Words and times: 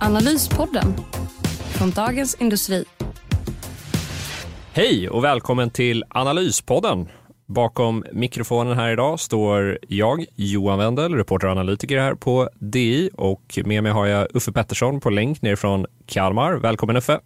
Analyspodden 0.00 0.94
från 1.78 1.90
Dagens 1.90 2.34
Industri. 2.34 2.84
Hej 4.72 5.08
och 5.08 5.24
välkommen 5.24 5.70
till 5.70 6.04
Analyspodden. 6.10 7.08
Bakom 7.46 8.04
mikrofonen 8.12 8.78
här 8.78 8.92
idag 8.92 9.20
står 9.20 9.78
jag, 9.88 10.24
Johan 10.36 10.78
Wendel, 10.78 11.14
reporter 11.14 11.46
och 11.46 11.52
analytiker 11.52 11.98
här 11.98 12.14
på 12.14 12.48
DI 12.60 13.10
och 13.14 13.58
med 13.64 13.82
mig 13.82 13.92
har 13.92 14.06
jag 14.06 14.36
Uffe 14.36 14.52
Pettersson 14.52 15.00
på 15.00 15.10
länk 15.10 15.42
nerifrån 15.42 15.86
Kalmar. 16.06 16.54
Välkommen 16.54 16.96
Uffe! 16.96 17.20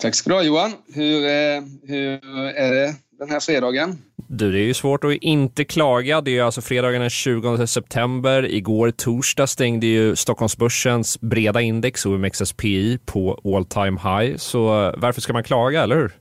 Tack 0.00 0.14
ska 0.14 0.30
du 0.30 0.36
ha 0.36 0.42
Johan. 0.42 0.72
Hur, 0.94 1.24
eh, 1.24 1.62
hur 1.82 2.20
är 2.54 2.74
det 2.74 2.94
den 3.20 3.30
här 3.30 3.40
fredagen? 3.40 3.98
Du, 4.28 4.52
det 4.52 4.58
är 4.58 4.64
ju 4.64 4.74
svårt 4.74 5.04
att 5.04 5.12
inte 5.12 5.64
klaga. 5.64 6.20
Det 6.20 6.38
är 6.38 6.42
alltså 6.42 6.60
fredagen 6.60 7.00
den 7.00 7.10
20 7.10 7.66
september. 7.66 8.54
Igår 8.54 8.90
torsdag 8.90 9.46
stängde 9.46 9.86
ju 9.86 10.16
Stockholmsbörsens 10.16 11.20
breda 11.20 11.60
index, 11.60 12.06
OMXSPI, 12.06 12.98
på 13.06 13.40
all 13.44 13.64
time 13.64 14.00
high. 14.00 14.36
Så 14.36 14.92
varför 14.96 15.20
ska 15.20 15.32
man 15.32 15.44
klaga, 15.44 15.82
eller 15.82 15.96
hur? 15.96 16.12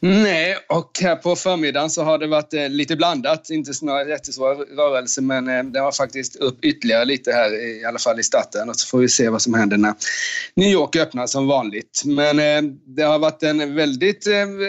Nej, 0.00 0.56
och 0.68 0.90
här 1.00 1.16
på 1.16 1.36
förmiddagen 1.36 1.90
så 1.90 2.02
har 2.02 2.18
det 2.18 2.26
varit 2.26 2.54
eh, 2.54 2.68
lite 2.68 2.96
blandat. 2.96 3.50
Inte 3.50 3.72
några 3.82 4.08
jättesvåra 4.08 4.54
rörelser, 4.54 5.22
men 5.22 5.48
eh, 5.48 5.64
det 5.64 5.80
var 5.80 5.92
faktiskt 5.92 6.36
upp 6.36 6.64
ytterligare 6.64 7.04
lite 7.04 7.32
här, 7.32 7.80
i 7.80 7.84
alla 7.84 7.98
fall 7.98 8.20
i 8.20 8.22
starten. 8.22 8.68
Och 8.68 8.76
så 8.76 8.86
får 8.86 8.98
vi 8.98 9.08
se 9.08 9.28
vad 9.28 9.42
som 9.42 9.54
händer 9.54 9.76
när 9.76 9.94
New 10.56 10.68
York 10.68 10.96
öppnar 10.96 11.26
som 11.26 11.46
vanligt. 11.46 12.02
Men 12.04 12.38
eh, 12.38 12.72
det 12.86 13.02
har 13.02 13.18
varit 13.18 13.42
en 13.42 13.74
väldigt 13.74 14.26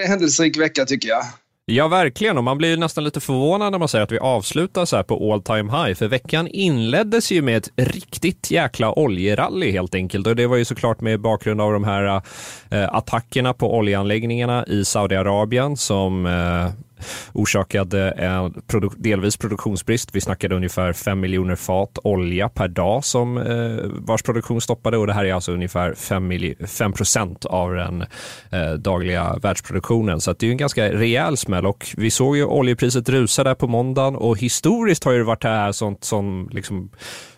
händelserik 0.07 0.57
vecka 0.57 0.85
tycker 0.85 1.09
jag. 1.09 1.23
Ja, 1.69 1.87
verkligen. 1.87 2.37
Och 2.37 2.43
man 2.43 2.57
blir 2.57 2.77
nästan 2.77 3.03
lite 3.03 3.19
förvånad 3.19 3.71
när 3.71 3.79
man 3.79 3.87
säger 3.87 4.03
att 4.03 4.11
vi 4.11 4.19
avslutar 4.19 4.85
så 4.85 4.95
här 4.95 5.03
på 5.03 5.33
all 5.33 5.41
time 5.41 5.71
high. 5.71 5.93
För 5.93 6.07
veckan 6.07 6.47
inleddes 6.47 7.31
ju 7.31 7.41
med 7.41 7.57
ett 7.57 7.69
riktigt 7.75 8.51
jäkla 8.51 8.99
oljerally 8.99 9.71
helt 9.71 9.95
enkelt. 9.95 10.27
Och 10.27 10.35
det 10.35 10.47
var 10.47 10.57
ju 10.57 10.65
såklart 10.65 11.01
med 11.01 11.19
bakgrund 11.19 11.61
av 11.61 11.73
de 11.73 11.83
här 11.83 12.21
äh, 12.69 12.95
attackerna 12.95 13.53
på 13.53 13.77
oljeanläggningarna 13.77 14.65
i 14.65 14.85
Saudiarabien 14.85 15.77
som 15.77 16.25
äh, 16.25 16.71
orsakade 17.33 18.11
en 18.11 18.53
produ 18.67 18.89
delvis 18.97 19.37
produktionsbrist. 19.37 20.09
Vi 20.15 20.21
snackade 20.21 20.55
ungefär 20.55 20.93
5 20.93 21.19
miljoner 21.19 21.55
fat 21.55 21.97
olja 22.03 22.49
per 22.49 22.67
dag 22.67 23.03
som 23.03 23.37
eh, 23.37 23.85
vars 23.85 24.23
produktion 24.23 24.61
stoppade 24.61 24.97
och 24.97 25.07
det 25.07 25.13
här 25.13 25.25
är 25.25 25.33
alltså 25.33 25.51
ungefär 25.51 25.93
5, 26.67 26.93
procent 26.93 27.45
av 27.45 27.73
den 27.73 28.01
eh, 28.51 28.71
dagliga 28.71 29.35
världsproduktionen. 29.41 30.21
Så 30.21 30.33
det 30.33 30.47
är 30.47 30.51
en 30.51 30.57
ganska 30.57 30.93
rejäl 30.93 31.37
smäll 31.37 31.65
och 31.65 31.87
vi 31.97 32.11
såg 32.11 32.37
ju 32.37 32.45
oljepriset 32.45 33.09
rusa 33.09 33.43
där 33.43 33.55
på 33.55 33.67
måndagen 33.67 34.15
och 34.15 34.37
historiskt 34.37 35.03
har 35.03 35.13
det 35.13 35.23
varit 35.23 35.41
det 35.41 35.47
här 35.47 35.71
sånt 35.71 36.03
som 36.03 36.49
liksom 36.51 36.91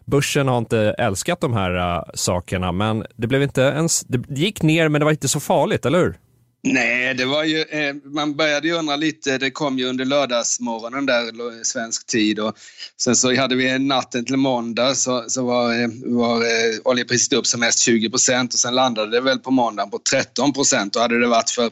Börsen 0.09 0.47
har 0.47 0.57
inte 0.57 0.79
älskat 0.79 1.41
de 1.41 1.53
här 1.53 1.97
uh, 1.97 2.03
sakerna, 2.13 2.71
men 2.71 3.05
det 3.15 3.27
blev 3.27 3.43
inte 3.43 3.61
ens, 3.61 4.01
det 4.01 4.39
gick 4.39 4.61
ner 4.61 4.89
men 4.89 5.01
det 5.01 5.05
var 5.05 5.11
inte 5.11 5.27
så 5.27 5.39
farligt, 5.39 5.85
eller 5.85 5.99
hur? 5.99 6.17
Nej, 6.61 7.13
det 7.13 7.25
var 7.25 7.43
ju, 7.43 7.61
eh, 7.61 7.95
man 8.03 8.35
började 8.35 8.67
ju 8.67 8.73
undra 8.73 8.95
lite. 8.95 9.37
Det 9.37 9.51
kom 9.51 9.79
ju 9.79 9.85
under 9.85 10.05
lördagsmorgonen 10.05 11.05
där, 11.05 11.63
svensk 11.63 12.07
tid. 12.07 12.39
Och 12.39 12.57
sen 12.97 13.15
så 13.15 13.35
hade 13.35 13.55
vi 13.55 13.79
natten 13.79 14.25
till 14.25 14.37
måndag 14.37 14.95
så, 14.95 15.25
så 15.27 15.45
var, 15.45 15.81
eh, 15.81 15.87
var 16.05 16.41
eh, 16.41 16.79
oljepriset 16.83 17.33
upp 17.33 17.47
som 17.47 17.59
mest 17.59 17.79
20 17.79 18.09
procent 18.09 18.53
och 18.53 18.59
sen 18.59 18.75
landade 18.75 19.11
det 19.11 19.21
väl 19.21 19.39
på 19.39 19.51
måndagen 19.51 19.89
på 19.89 19.99
13 20.09 20.53
procent. 20.53 20.95
Och 20.95 21.01
hade 21.01 21.19
det 21.19 21.27
varit 21.27 21.49
för 21.49 21.69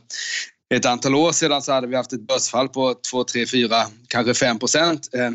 ett 0.76 0.86
antal 0.86 1.16
år 1.16 1.32
sedan 1.32 1.62
så 1.62 1.72
hade 1.72 1.88
vi 1.88 1.96
haft 1.96 2.14
ett 2.14 2.28
börsfall 2.28 2.70
på 2.70 2.96
2, 3.12 3.24
3, 3.24 3.46
4, 3.46 3.76
kanske 4.08 4.34
5 4.34 4.60
procent. 4.60 5.10
Eh, 5.14 5.32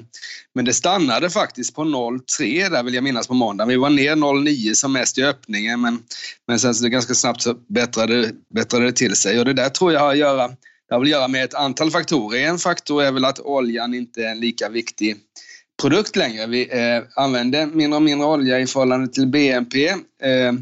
men 0.55 0.65
det 0.65 0.75
stannade 0.75 1.31
faktiskt 1.31 1.75
på 1.75 1.85
0,3 1.85 2.71
där 2.71 2.83
vill 2.83 2.95
jag 2.95 3.05
minnas 3.05 3.27
på 3.27 3.35
måndagen. 3.35 3.69
Vi 3.69 3.77
var 3.77 3.91
ner 3.91 4.17
0,9 4.17 4.75
som 4.75 4.93
mest 4.93 5.19
i 5.19 5.25
öppningen 5.25 5.81
men, 5.81 6.03
men 6.49 6.59
sen 6.59 6.75
så 6.75 6.85
det 6.85 6.91
ganska 6.91 7.15
snabbt 7.15 7.43
så 7.43 7.55
bättrade, 7.55 8.31
bättrade 8.55 8.85
det 8.85 8.93
till 8.93 9.17
sig 9.17 9.39
och 9.39 9.45
det 9.45 9.53
där 9.53 9.69
tror 9.69 9.93
jag 9.93 10.01
har 10.01 10.11
att 10.11 10.19
göra, 10.19 10.49
det 10.49 10.95
har 10.95 10.99
väl 10.99 11.07
att 11.07 11.11
göra 11.11 11.29
med 11.29 11.45
ett 11.45 11.55
antal 11.55 11.91
faktorer. 11.91 12.47
En 12.47 12.59
faktor 12.59 13.03
är 13.03 13.13
väl 13.13 13.25
att 13.25 13.41
oljan 13.41 13.95
inte 13.95 14.23
är 14.23 14.31
en 14.31 14.41
lika 14.41 14.69
viktig 14.69 15.17
produkt 15.83 16.17
längre. 16.17 16.47
Vi 16.47 16.69
eh, 16.71 17.03
använder 17.15 17.67
mindre 17.67 17.97
och 17.97 18.03
mindre 18.03 18.27
olja 18.27 18.61
i 18.61 18.67
förhållande 18.67 19.09
till 19.09 19.27
BNP. 19.27 19.89
Eh, 19.89 20.53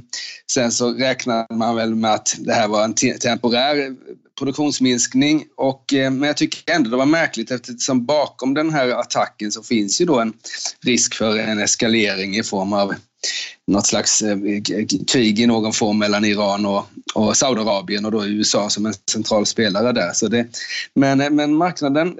sen 0.52 0.70
så 0.70 0.92
räknar 0.92 1.54
man 1.54 1.76
väl 1.76 1.94
med 1.94 2.14
att 2.14 2.36
det 2.38 2.52
här 2.52 2.68
var 2.68 2.84
en 2.84 2.94
temporär 2.94 3.96
produktionsminskning. 4.40 5.44
Och, 5.56 5.94
eh, 5.94 6.10
men 6.10 6.26
jag 6.26 6.36
tycker 6.36 6.74
ändå 6.74 6.90
det 6.90 6.96
var 6.96 7.06
märkligt 7.06 7.50
eftersom 7.50 8.06
bakom 8.06 8.54
den 8.54 8.70
här 8.70 8.88
attacken 8.88 9.52
så 9.52 9.62
finns 9.62 10.00
ju 10.00 10.04
då 10.04 10.20
en 10.20 10.32
risk 10.84 11.14
för 11.14 11.38
en 11.38 11.58
eskalering 11.58 12.36
i 12.36 12.42
form 12.42 12.72
av 12.72 12.94
något 13.66 13.86
slags 13.86 14.22
eh, 14.22 14.38
krig 15.12 15.40
i 15.40 15.46
någon 15.46 15.72
form 15.72 15.98
mellan 15.98 16.24
Iran 16.24 16.66
och, 16.66 16.86
och 17.14 17.36
Saudiarabien 17.36 18.04
och 18.04 18.12
då 18.12 18.26
USA 18.26 18.70
som 18.70 18.86
en 18.86 18.94
central 19.10 19.46
spelare 19.46 19.92
där. 19.92 20.12
Så 20.12 20.28
det, 20.28 20.46
men, 20.94 21.20
eh, 21.20 21.30
men 21.30 21.54
marknaden 21.54 22.16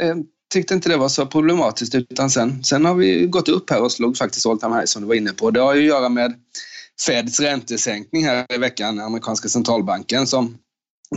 tyckte 0.53 0.75
inte 0.75 0.89
det 0.89 0.97
var 0.97 1.09
så 1.09 1.27
problematiskt 1.27 1.95
utan 1.95 2.31
sen, 2.31 2.65
sen 2.65 2.85
har 2.85 2.95
vi 2.95 3.27
gått 3.27 3.49
upp 3.49 3.71
här 3.71 3.83
och 3.83 3.93
slog 3.93 4.17
faktiskt 4.17 4.47
all 4.47 4.59
time 4.59 4.75
high 4.75 4.85
som 4.85 5.03
du 5.03 5.09
var 5.09 5.15
inne 5.15 5.33
på. 5.33 5.51
Det 5.51 5.61
har 5.61 5.75
ju 5.75 5.81
att 5.81 5.87
göra 5.87 6.09
med 6.09 6.35
Feds 7.07 7.41
räntesänkning 7.41 8.25
här 8.25 8.47
i 8.55 8.59
veckan, 8.59 9.01
amerikanska 9.01 9.49
centralbanken 9.49 10.27
som 10.27 10.59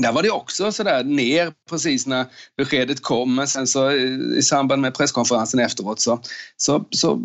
där 0.02 0.12
var 0.12 0.24
det 0.24 0.30
också 0.30 0.72
sådär 0.72 1.04
ner 1.04 1.54
precis 1.70 2.08
när 2.08 2.26
beskedet 2.58 3.02
kom 3.02 3.36
men 3.36 3.48
sen 3.48 3.68
så 3.68 3.90
eh, 3.90 4.38
i 4.38 4.42
samband 4.42 4.81
med 4.81 4.94
presskonferensen 4.94 5.59
efteråt 5.59 6.00
så, 6.00 6.22
så, 6.58 6.86
så 6.90 7.22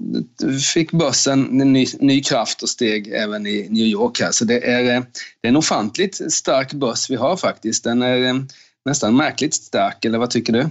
fick 0.74 0.92
börsen 0.92 1.42
ny, 1.42 1.86
ny 2.00 2.22
kraft 2.22 2.62
och 2.62 2.68
steg 2.68 3.08
även 3.08 3.46
i 3.46 3.68
New 3.70 3.86
York 3.86 4.20
här. 4.20 4.32
Så 4.32 4.44
det 4.44 4.66
är, 4.70 4.96
eh, 4.96 5.02
det 5.40 5.48
är 5.48 5.48
en 5.48 5.56
ofantligt 5.56 6.32
stark 6.32 6.72
börs 6.72 7.10
vi 7.10 7.16
har 7.16 7.36
faktiskt. 7.36 7.84
Den 7.84 8.02
är 8.02 8.24
eh, 8.24 8.34
nästan 8.88 9.16
märkligt 9.16 9.54
stark, 9.54 10.04
eller 10.04 10.18
vad 10.18 10.30
tycker 10.30 10.52
du? 10.52 10.66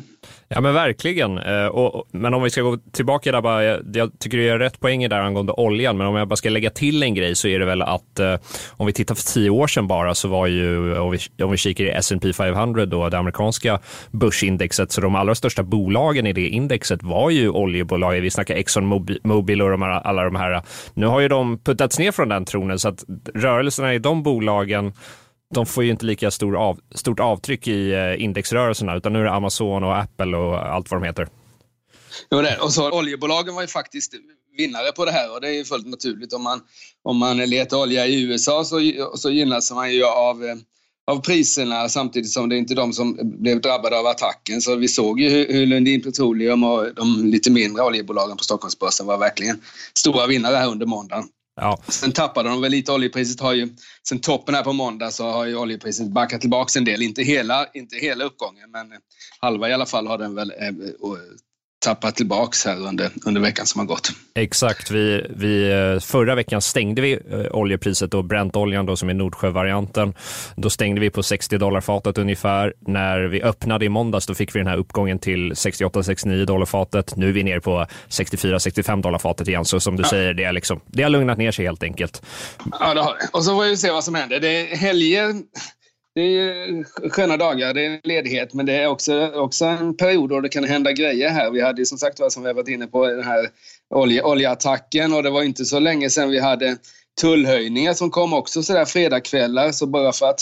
Ja 0.50 0.61
men 0.61 0.73
verkligen. 0.73 1.38
Eh, 1.38 1.66
och, 1.66 2.07
men 2.11 2.33
om 2.33 2.44
vi 2.44 2.50
ska 2.50 2.61
gå 2.61 2.78
tillbaka 2.91 3.31
där 3.31 3.41
bara, 3.41 3.63
jag, 3.63 3.81
jag 3.94 4.19
tycker 4.19 4.38
du 4.38 4.44
gör 4.44 4.59
rätt 4.59 4.79
poänger 4.79 5.09
där 5.09 5.19
angående 5.19 5.53
oljan, 5.53 5.97
men 5.97 6.07
om 6.07 6.16
jag 6.16 6.28
bara 6.28 6.35
ska 6.35 6.50
lägga 6.50 6.69
till 6.69 7.03
en 7.03 7.16
grej 7.16 7.35
så 7.35 7.47
är 7.47 7.59
det 7.59 7.66
väl 7.66 7.81
att 7.81 8.19
eh, 8.19 8.35
om 8.72 8.88
vi 8.88 8.94
tittar 8.94 9.16
för 9.16 9.23
tio 9.23 9.50
år 9.50 9.67
sedan 9.67 9.88
bara 9.88 10.16
så 10.16 10.28
var 10.28 10.47
ju, 10.47 10.97
om 10.97 11.11
vi, 11.11 11.44
om 11.44 11.51
vi 11.51 11.57
kikar 11.57 11.85
i 11.85 11.89
S&P 11.89 12.33
500 12.33 12.85
då, 12.85 13.09
det 13.09 13.17
amerikanska 13.17 13.79
börsindexet, 14.11 14.91
så 14.91 15.01
de 15.01 15.16
allra 15.16 15.35
största 15.35 15.63
bolagen 15.63 16.28
i 16.28 16.34
det 16.34 16.47
indexet 16.47 17.03
var 17.03 17.29
ju 17.29 17.49
oljebolag. 17.49 18.22
Vi 18.22 18.29
snackar 18.29 18.55
Exxon 18.55 19.05
Mobil 19.23 19.61
och 19.61 19.69
de 19.69 19.81
här, 19.81 19.91
alla 19.91 20.23
de 20.23 20.35
här. 20.35 20.61
Nu 20.94 21.05
har 21.05 21.19
ju 21.19 21.28
de 21.28 21.59
puttats 21.59 21.99
ner 21.99 22.11
från 22.11 22.29
den 22.29 22.45
tronen 22.45 22.79
så 22.79 22.89
att 22.89 23.03
rörelserna 23.34 23.94
i 23.94 23.99
de 23.99 24.23
bolagen 24.23 24.94
de 25.53 25.66
får 25.66 25.84
ju 25.84 25.91
inte 25.91 26.06
lika 26.06 26.31
stor 26.31 26.58
av, 26.58 26.80
stort 26.96 27.19
avtryck 27.19 27.68
i 27.68 27.94
eh, 27.94 28.24
indexrörelserna 28.24 28.96
utan 28.96 29.13
nu 29.13 29.19
är 29.19 29.24
det 29.24 29.31
Amazon 29.31 29.84
och 29.84 29.97
Apple 29.97 30.38
och 30.38 30.74
allt 30.74 30.91
vad 30.91 31.02
de 31.02 31.06
heter. 31.08 31.28
Jo, 32.31 32.41
det. 32.41 32.58
Och 32.58 32.74
så 32.74 32.91
oljebolagen 32.91 33.56
var 33.56 33.62
ju 33.62 33.68
faktiskt 33.68 34.13
vinnare 34.58 34.91
på 34.91 35.06
det 35.06 35.12
här 35.12 35.34
och 35.34 35.41
det 35.41 35.47
är 35.47 35.53
ju 35.53 35.66
fullt 35.66 35.88
naturligt. 35.88 36.34
Om 36.34 36.44
man, 36.44 36.61
om 37.03 37.17
man 37.17 37.38
letar 37.38 37.78
olja 37.78 38.08
i 38.08 38.23
USA 38.23 38.64
så, 38.64 38.79
så 39.16 39.29
gynnas 39.29 39.72
man 39.72 39.94
ju 39.94 40.05
av, 40.05 40.46
eh, 40.46 40.55
av 41.11 41.22
priserna 41.22 41.90
samtidigt 41.90 42.32
som 42.32 42.49
det 42.49 42.58
inte 42.58 42.73
är 42.73 42.76
de 42.76 42.94
som 42.94 43.17
blev 43.22 43.61
drabbade 43.61 43.99
av 43.99 44.08
attacken. 44.08 44.61
Så 44.61 44.76
vi 44.76 44.88
såg 44.88 45.20
ju 45.20 45.29
hur, 45.29 45.53
hur 45.53 45.66
Lundin 45.66 46.02
Petroleum 46.02 46.64
och 46.64 46.96
de 46.96 47.26
lite 47.26 47.52
mindre 47.52 47.84
oljebolagen 47.84 48.38
på 48.38 48.44
Stockholmsbörsen 48.44 49.05
var 49.05 49.17
verkligen 49.17 49.61
stora 49.94 50.28
vinnare 50.28 50.55
här 50.55 50.67
under 50.72 50.85
måndagen. 50.85 51.23
Ja. 51.62 51.78
Sen 51.88 52.12
tappade 52.12 52.50
de 52.50 52.62
väl 52.62 52.72
lite. 52.72 52.92
Oljepriset 52.92 53.40
har 53.40 53.54
ju, 53.54 53.70
sen 54.08 54.20
toppen 54.20 54.56
här 54.56 54.64
på 54.64 54.74
måndag 54.74 55.12
så 55.12 55.32
har 55.32 55.46
ju 55.46 55.56
oljepriset 55.56 56.08
backat 56.08 56.42
tillbaka 56.42 56.80
en 56.80 56.86
del. 56.86 57.02
Inte 57.02 57.24
hela, 57.24 57.68
inte 57.74 57.96
hela 57.96 58.24
uppgången, 58.24 58.72
men 58.72 58.92
halva 59.40 59.70
i 59.70 59.74
alla 59.74 59.86
fall 59.86 60.08
har 60.08 60.18
den 60.18 60.36
väl 60.36 60.52
eh, 60.52 60.68
eh 60.68 60.74
tappat 61.79 62.16
tillbaks 62.16 62.66
här 62.66 62.88
under, 62.88 63.09
under 63.26 63.41
veckan 63.41 63.66
som 63.66 63.79
har 63.79 63.85
gått. 63.85 64.12
Exakt. 64.35 64.91
Vi, 64.91 65.26
vi, 65.29 65.72
eh, 65.72 66.00
förra 66.00 66.35
veckan 66.35 66.62
stängde 66.62 67.02
vi 67.02 67.14
eh, 67.14 67.40
oljepriset, 67.52 68.14
och 68.14 68.26
Brentoljan 68.26 68.85
då, 68.85 68.96
som 68.96 69.09
är 69.09 69.14
Nordsjövarianten. 69.14 70.14
Då 70.56 70.70
stängde 70.70 71.02
vi 71.02 71.09
på 71.09 71.24
60 71.24 71.58
dollar 71.58 71.82
fatet 71.82 72.18
ungefär. 72.18 72.74
När 72.79 73.20
vi 73.20 73.41
öppnade 73.41 73.85
i 73.85 73.90
måndags 73.90 74.26
då 74.26 74.35
fick 74.35 74.56
vi 74.56 74.59
den 74.59 74.68
här 74.68 74.78
uppgången 74.78 75.20
till 75.20 75.53
68-69 75.53 76.46
dollar 76.46 76.66
fatet. 76.66 77.16
Nu 77.16 77.29
är 77.29 77.34
vi 77.34 77.44
ner 77.44 77.59
på 77.59 77.85
64-65 78.09 79.02
dollar 79.02 79.20
fatet 79.20 79.47
igen. 79.47 79.66
Så 79.66 79.80
som 79.80 79.96
du 79.96 80.03
ja. 80.03 80.09
säger, 80.09 80.34
det, 80.34 80.44
är 80.44 80.53
liksom, 80.53 80.80
det 80.88 81.03
har 81.03 81.09
lugnat 81.09 81.38
ner 81.38 81.52
sig 81.52 81.66
helt 81.66 81.84
enkelt. 81.84 82.22
Ja, 82.80 82.94
det 82.94 83.02
har 83.02 83.14
det. 83.14 83.30
Och 83.34 83.44
så 83.44 83.56
får 83.56 83.64
vi 83.64 83.78
se 83.78 83.91
vad 83.91 84.03
som 84.03 84.16
händer. 84.16 84.40
Det 84.40 84.72
är 84.72 84.76
helger 84.76 85.35
det 86.17 86.23
är 86.23 87.09
sköna 87.09 87.37
dagar, 87.37 87.73
det 87.73 87.85
är 87.85 87.99
ledighet, 88.03 88.53
men 88.53 88.66
det 88.66 88.73
är 88.73 88.87
också, 88.87 89.31
också 89.35 89.66
en 89.66 89.97
period 89.97 90.29
då 90.29 90.41
det 90.41 90.49
kan 90.49 90.64
hända 90.64 90.91
grejer 90.91 91.29
här. 91.29 91.52
Vi 91.52 91.61
hade 91.61 91.85
som 91.85 91.97
sagt 91.97 92.31
som 92.31 92.43
vi 92.43 92.49
har 92.49 92.53
varit 92.53 92.67
inne 92.67 92.87
på, 92.87 93.08
den 93.08 93.23
här 93.23 93.49
olje, 93.96 94.23
oljeattacken 94.23 95.14
och 95.14 95.23
det 95.23 95.29
var 95.29 95.43
inte 95.43 95.66
så 95.66 95.79
länge 95.79 96.09
sedan 96.09 96.29
vi 96.29 96.40
hade 96.40 96.78
tullhöjningar 97.22 97.93
som 97.93 98.11
kom 98.11 98.34
också 98.34 98.64
sådär 98.64 98.85
fredagkvällar. 98.85 99.72
Så 99.72 99.85
bara 99.85 100.11
för 100.11 100.29
att 100.29 100.40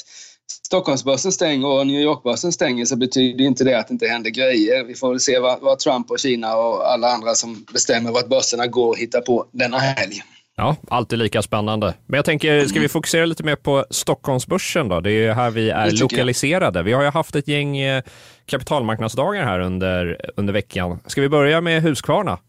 Stockholmsbörsen 0.66 1.32
stänger 1.32 1.68
och 1.68 1.88
New 1.88 2.02
Yorkbörsen 2.02 2.52
stänger 2.52 2.86
så 2.86 2.96
betyder 2.96 3.46
inte 3.46 3.64
det 3.64 3.80
att 3.80 3.88
det 3.88 3.92
inte 3.92 4.08
händer 4.08 4.30
grejer. 4.30 4.84
Vi 4.84 4.96
får 4.96 5.10
väl 5.10 5.20
se 5.20 5.40
vad, 5.40 5.62
vad 5.62 5.80
Trump 5.80 6.12
och 6.12 6.20
Kina 6.20 6.56
och 6.56 6.92
alla 6.92 7.08
andra 7.08 7.34
som 7.34 7.66
bestämmer 7.74 8.12
vart 8.12 8.30
börserna 8.30 8.68
går 8.68 8.96
hittar 8.96 9.22
på 9.22 9.48
denna 9.52 9.78
helg. 9.78 10.22
Ja, 10.58 10.76
alltid 10.88 11.20
lika 11.20 11.42
spännande. 11.42 11.94
Men 12.06 12.18
jag 12.18 12.26
tänker, 12.26 12.66
ska 12.66 12.80
vi 12.80 12.90
fokusera 12.90 13.26
lite 13.26 13.44
mer 13.44 13.56
på 13.56 13.86
Stockholmsbörsen 13.90 14.88
då? 14.88 15.00
Det 15.00 15.12
är 15.12 15.34
här 15.34 15.52
vi 15.52 15.70
är 15.70 15.92
lokaliserade. 15.92 16.84
Vi 16.84 16.94
har 16.94 17.04
ju 17.04 17.10
haft 17.10 17.36
ett 17.36 17.48
gäng 17.48 17.78
eh, 17.78 18.04
kapitalmarknadsdagar 18.46 19.44
här 19.44 19.60
under, 19.60 20.20
under 20.38 20.54
veckan. 20.54 21.00
Ska 21.06 21.22
vi 21.22 21.30
börja 21.30 21.62
med 21.62 21.82
Husqvarna? 21.82 22.40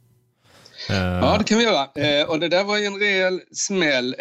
Eh, 0.91 0.97
ja, 0.97 1.37
det 1.39 1.45
kan 1.45 1.59
vi 1.59 1.65
göra. 1.65 1.89
Eh, 1.95 2.29
och 2.29 2.41
det 2.41 2.49
där 2.49 2.65
var 2.65 2.79
ju 2.79 2.85
en 2.85 2.99
rejäl 2.99 3.41
smäll. 3.53 4.15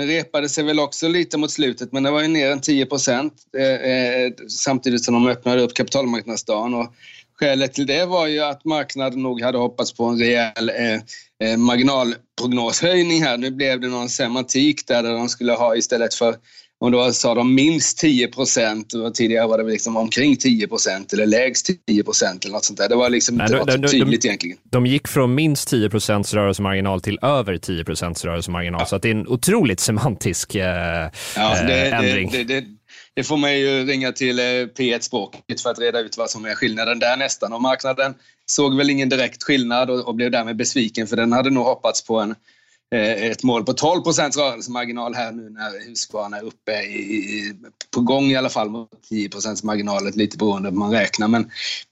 Den 0.00 0.08
repade 0.08 0.48
sig 0.48 0.64
väl 0.64 0.80
också 0.80 1.08
lite 1.08 1.38
mot 1.38 1.50
slutet, 1.50 1.92
men 1.92 2.02
det 2.02 2.10
var 2.10 2.22
ju 2.22 2.28
ner 2.28 2.50
än 2.50 2.60
10 2.60 2.86
procent 2.86 3.32
eh, 3.58 3.90
eh, 3.92 4.32
samtidigt 4.48 5.04
som 5.04 5.14
de 5.14 5.26
öppnade 5.28 5.62
upp 5.62 5.74
kapitalmarknadsdagen. 5.74 6.74
Och 6.74 6.94
Skälet 7.40 7.74
till 7.74 7.86
det 7.86 8.06
var 8.06 8.26
ju 8.26 8.40
att 8.40 8.64
marknaden 8.64 9.22
nog 9.22 9.42
hade 9.42 9.58
hoppats 9.58 9.92
på 9.92 10.04
en 10.04 10.18
rejäl 10.18 10.68
eh, 10.68 10.94
eh 11.48 11.56
marginalprognoshöjning 11.56 13.22
här. 13.22 13.36
Nu 13.36 13.50
blev 13.50 13.80
det 13.80 13.88
någon 13.88 14.08
semantik 14.08 14.86
där, 14.86 15.02
där 15.02 15.12
de 15.12 15.28
skulle 15.28 15.52
ha 15.52 15.76
istället 15.76 16.14
för 16.14 16.36
och 16.80 16.90
då 16.90 17.12
sa 17.12 17.34
de 17.34 17.54
minst 17.54 17.98
10 17.98 18.28
procent. 18.28 18.94
Tidigare 19.14 19.46
var 19.46 19.58
det 19.58 19.64
liksom 19.64 19.96
omkring 19.96 20.36
10 20.36 20.68
procent 20.68 21.12
eller 21.12 21.26
lägst 21.26 21.70
10 21.86 22.04
procent 22.04 22.44
eller 22.44 22.52
något 22.52 22.64
sånt 22.64 22.78
där. 22.78 22.88
Det 22.88 22.96
var 22.96 23.10
liksom 23.10 23.36
Nej, 23.36 23.46
inte 23.46 23.76
de, 23.76 23.88
tydligt 23.88 24.22
de, 24.22 24.28
egentligen. 24.28 24.58
De 24.70 24.86
gick 24.86 25.08
från 25.08 25.34
minst 25.34 25.68
10 25.68 25.90
procents 25.90 26.34
rörelsemarginal 26.34 27.00
till 27.00 27.18
över 27.22 27.56
10 27.56 27.84
procents 27.84 28.24
rörelsemarginal. 28.24 28.80
Ja. 28.80 28.86
Så 28.86 28.98
det 28.98 29.08
är 29.08 29.14
en 29.14 29.28
otroligt 29.28 29.80
semantisk 29.80 30.54
eh, 30.54 30.62
ja, 31.36 31.62
det, 31.66 31.90
ändring. 31.90 32.30
Det, 32.32 32.44
det, 32.44 32.64
det 33.14 33.24
får 33.24 33.36
man 33.36 33.58
ju 33.58 33.84
ringa 33.84 34.12
till 34.12 34.38
eh, 34.38 34.42
P1-språket 34.42 35.60
för 35.60 35.70
att 35.70 35.78
reda 35.78 36.00
ut 36.00 36.16
vad 36.16 36.30
som 36.30 36.44
är 36.44 36.54
skillnaden 36.54 36.98
där 36.98 37.16
nästan. 37.16 37.52
Och 37.52 37.62
marknaden 37.62 38.14
såg 38.46 38.76
väl 38.76 38.90
ingen 38.90 39.08
direkt 39.08 39.42
skillnad 39.42 39.90
och, 39.90 40.08
och 40.08 40.14
blev 40.14 40.30
därmed 40.30 40.56
besviken 40.56 41.06
för 41.06 41.16
den 41.16 41.32
hade 41.32 41.50
nog 41.50 41.64
hoppats 41.64 42.04
på 42.06 42.20
en 42.20 42.30
Eh, 42.30 42.36
Eh, 42.94 43.24
ett 43.30 43.42
mål 43.42 43.64
på 43.64 43.72
12 43.72 44.02
procents 44.02 44.36
rörelsemarginal 44.36 45.14
här 45.14 45.32
nu 45.32 45.50
när 45.50 45.88
Husqvarna 45.88 46.36
är 46.36 46.42
uppe 46.42 46.72
i, 46.72 47.54
på 47.94 48.00
gång 48.00 48.24
i 48.24 48.36
alla 48.36 48.48
fall 48.48 48.70
mot 48.70 49.02
10 49.08 49.28
procents 49.28 49.62
marginalet, 49.62 50.16
lite 50.16 50.36
beroende 50.36 50.68
på 50.68 50.74
hur 50.74 50.78
man 50.78 50.92
räknar. 50.92 51.28
Men, 51.28 51.50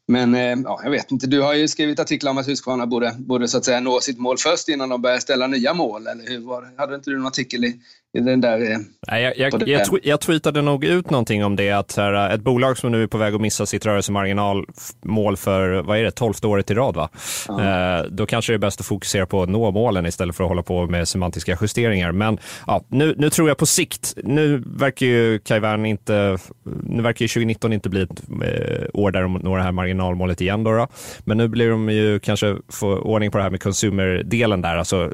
men 0.09 0.35
eh, 0.35 0.59
ja, 0.65 0.81
jag 0.83 0.91
vet 0.91 1.11
inte, 1.11 1.27
du 1.27 1.41
har 1.41 1.55
ju 1.55 1.69
skrivit 1.69 2.01
artiklar 2.01 2.31
om 2.31 2.39
att 2.39 2.49
Husqvarna 2.49 2.87
borde, 2.87 3.15
borde 3.19 3.49
så 3.49 3.59
att 3.59 3.65
säga 3.65 3.81
nå 3.81 4.01
sitt 4.01 4.19
mål 4.19 4.39
först 4.39 4.69
innan 4.69 4.89
de 4.89 5.03
börjar 5.03 5.19
ställa 5.19 5.47
nya 5.47 5.75
mål, 5.75 6.07
eller 6.07 6.29
hur 6.29 6.47
var 6.47 6.63
det? 6.63 6.69
Hade 6.77 6.95
inte 6.95 7.11
du 7.11 7.17
någon 7.17 7.27
artikel 7.27 7.65
i, 7.65 7.81
i 8.19 8.21
den 8.21 8.41
där? 8.41 8.71
Eh, 8.71 8.79
Nej, 9.11 9.23
jag, 9.23 9.39
jag, 9.39 9.69
jag, 9.69 9.99
jag 10.03 10.21
tweetade 10.21 10.63
nog 10.63 10.85
ut 10.85 11.11
någonting 11.11 11.45
om 11.45 11.57
det, 11.57 11.71
att 11.71 11.97
här, 11.97 12.35
ett 12.35 12.41
bolag 12.41 12.79
som 12.79 12.93
nu 12.93 13.03
är 13.03 13.07
på 13.07 13.19
väg 13.19 13.35
att 13.35 13.41
missa 13.41 13.67
sitt 13.67 13.87
rörelsemarginalmål 13.87 15.37
för, 15.37 15.83
vad 15.83 15.99
är 15.99 16.03
det, 16.03 16.11
tolfte 16.11 16.47
året 16.47 16.71
i 16.71 16.75
rad 16.75 16.95
va? 16.95 17.09
Ja. 17.49 17.99
Eh, 17.99 18.05
då 18.11 18.27
kanske 18.27 18.53
det 18.53 18.57
är 18.57 18.59
bäst 18.59 18.81
att 18.81 18.87
fokusera 18.87 19.27
på 19.27 19.43
att 19.43 19.49
nå 19.49 19.71
målen 19.71 20.07
istället 20.07 20.37
för 20.37 20.45
att 20.45 20.51
hålla 20.51 20.63
på 20.63 20.87
med 20.87 21.09
semantiska 21.09 21.59
justeringar. 21.61 22.13
Men 22.13 22.39
ja, 22.67 22.85
nu, 22.89 23.15
nu 23.19 23.31
tror 23.31 23.49
jag 23.49 23.59
på 23.59 23.67
sikt, 23.67 24.15
nu 24.17 24.63
verkar 24.67 25.07
ju 25.07 25.39
Kajvern 25.39 25.87
inte, 25.87 26.39
nu 26.83 27.03
verkar 27.03 27.23
ju 27.23 27.29
2019 27.29 27.73
inte 27.73 27.89
bli 27.89 28.03
ett 28.03 28.23
eh, 28.29 28.87
år 28.93 29.11
där 29.11 29.23
de 29.23 29.35
når 29.35 29.57
det 29.57 29.63
här 29.63 29.73
marginalmålet 29.99 30.41
igen 30.41 30.65
då, 30.65 30.73
då. 30.73 30.89
Men 31.25 31.37
nu 31.37 31.49
blir 31.49 31.71
de 31.71 31.91
ju 31.91 32.21
kanske 32.21 32.57
få 32.69 32.97
ordning 32.97 33.31
på 33.31 33.39
det 33.39 33.45
här 33.45 33.51
med 33.51 33.63
consumer-delen 33.63 34.63
där, 34.63 34.77
alltså 34.77 35.13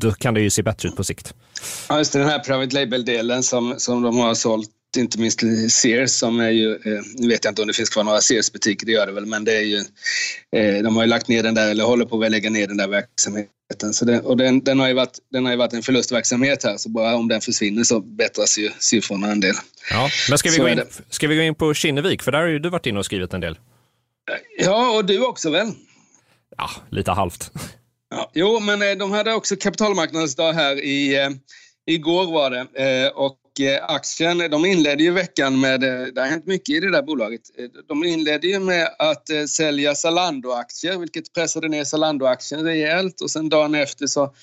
då 0.00 0.12
kan 0.12 0.34
det 0.34 0.40
ju 0.40 0.50
se 0.50 0.62
bättre 0.62 0.88
ut 0.88 0.96
på 0.96 1.04
sikt. 1.04 1.34
Ja, 1.88 1.98
just 1.98 2.12
det, 2.12 2.18
den 2.18 2.28
här 2.28 2.38
private 2.38 2.74
label-delen 2.74 3.42
som, 3.42 3.74
som 3.78 4.02
de 4.02 4.18
har 4.18 4.34
sålt 4.34 4.70
inte 4.96 5.18
minst 5.18 5.40
Sears 5.70 6.10
som 6.10 6.40
är 6.40 6.50
ju, 6.50 6.72
eh, 6.72 7.02
nu 7.14 7.28
vet 7.28 7.44
jag 7.44 7.50
inte 7.50 7.62
om 7.62 7.68
det 7.68 7.74
finns 7.74 7.90
kvar 7.90 8.04
några 8.04 8.20
Sears-butiker, 8.20 8.86
det 8.86 8.92
gör 8.92 9.06
det 9.06 9.12
väl, 9.12 9.26
men 9.26 9.44
det 9.44 9.56
är 9.56 9.60
ju, 9.60 9.76
eh, 10.56 10.82
de 10.82 10.96
har 10.96 11.02
ju 11.02 11.08
lagt 11.08 11.28
ner 11.28 11.42
den 11.42 11.54
där, 11.54 11.70
eller 11.70 11.84
håller 11.84 12.04
på 12.04 12.22
att 12.22 12.30
lägga 12.30 12.50
ner 12.50 12.66
den 12.66 12.76
där 12.76 12.88
verksamheten. 12.88 13.92
Så 13.92 14.04
det, 14.04 14.20
och 14.20 14.36
den, 14.36 14.64
den, 14.64 14.80
har 14.80 14.88
ju 14.88 14.94
varit, 14.94 15.18
den 15.32 15.44
har 15.44 15.52
ju 15.52 15.58
varit 15.58 15.72
en 15.72 15.82
förlustverksamhet 15.82 16.64
här, 16.64 16.76
så 16.76 16.88
bara 16.88 17.16
om 17.16 17.28
den 17.28 17.40
försvinner 17.40 17.84
så 17.84 18.00
bättras 18.00 18.58
ju 18.58 18.70
siffrorna 18.78 19.32
en 19.32 19.40
del. 19.40 19.54
Ja, 19.90 20.08
men 20.28 20.38
ska 20.38 20.50
vi, 20.50 20.58
gå 20.58 20.68
in, 20.68 20.82
ska 21.10 21.28
vi 21.28 21.36
gå 21.36 21.42
in 21.42 21.54
på 21.54 21.74
Kinnevik, 21.74 22.22
för 22.22 22.32
där 22.32 22.38
har 22.38 22.46
ju 22.46 22.58
du 22.58 22.68
varit 22.68 22.86
inne 22.86 22.98
och 22.98 23.04
skrivit 23.04 23.34
en 23.34 23.40
del. 23.40 23.58
Ja, 24.58 24.96
och 24.96 25.04
du 25.04 25.26
också 25.26 25.50
väl? 25.50 25.72
Ja, 26.56 26.70
lite 26.90 27.10
halvt. 27.10 27.50
Ja, 28.10 28.30
jo, 28.34 28.60
men 28.60 28.82
eh, 28.82 28.98
de 28.98 29.12
hade 29.12 29.34
också 29.34 29.56
kapitalmarknadsdag 29.56 30.52
här 30.52 30.76
i, 30.84 31.18
eh, 31.18 31.30
igår 31.86 32.32
var 32.32 32.50
det. 32.50 32.66
Eh, 32.74 33.12
och 33.12 33.38
aktien, 33.82 34.38
de 34.50 34.64
inledde 34.64 35.02
ju 35.02 35.10
veckan 35.10 35.60
med, 35.60 35.80
det 35.80 36.20
har 36.20 36.26
hänt 36.26 36.46
mycket 36.46 36.68
i 36.68 36.80
det 36.80 36.90
där 36.90 37.02
bolaget. 37.02 37.40
De 37.88 38.04
inledde 38.04 38.46
ju 38.46 38.58
med 38.58 38.88
att 38.98 39.28
sälja 39.48 39.94
Zalando-aktier, 39.94 40.98
vilket 40.98 41.32
pressade 41.32 41.68
ner 41.68 41.84
Zalando-aktien 41.84 42.64
rejält. 42.64 43.20
Och 43.20 43.30
sen 43.30 43.48
dagen 43.48 43.74
efter 43.74 44.06
så 44.06 44.34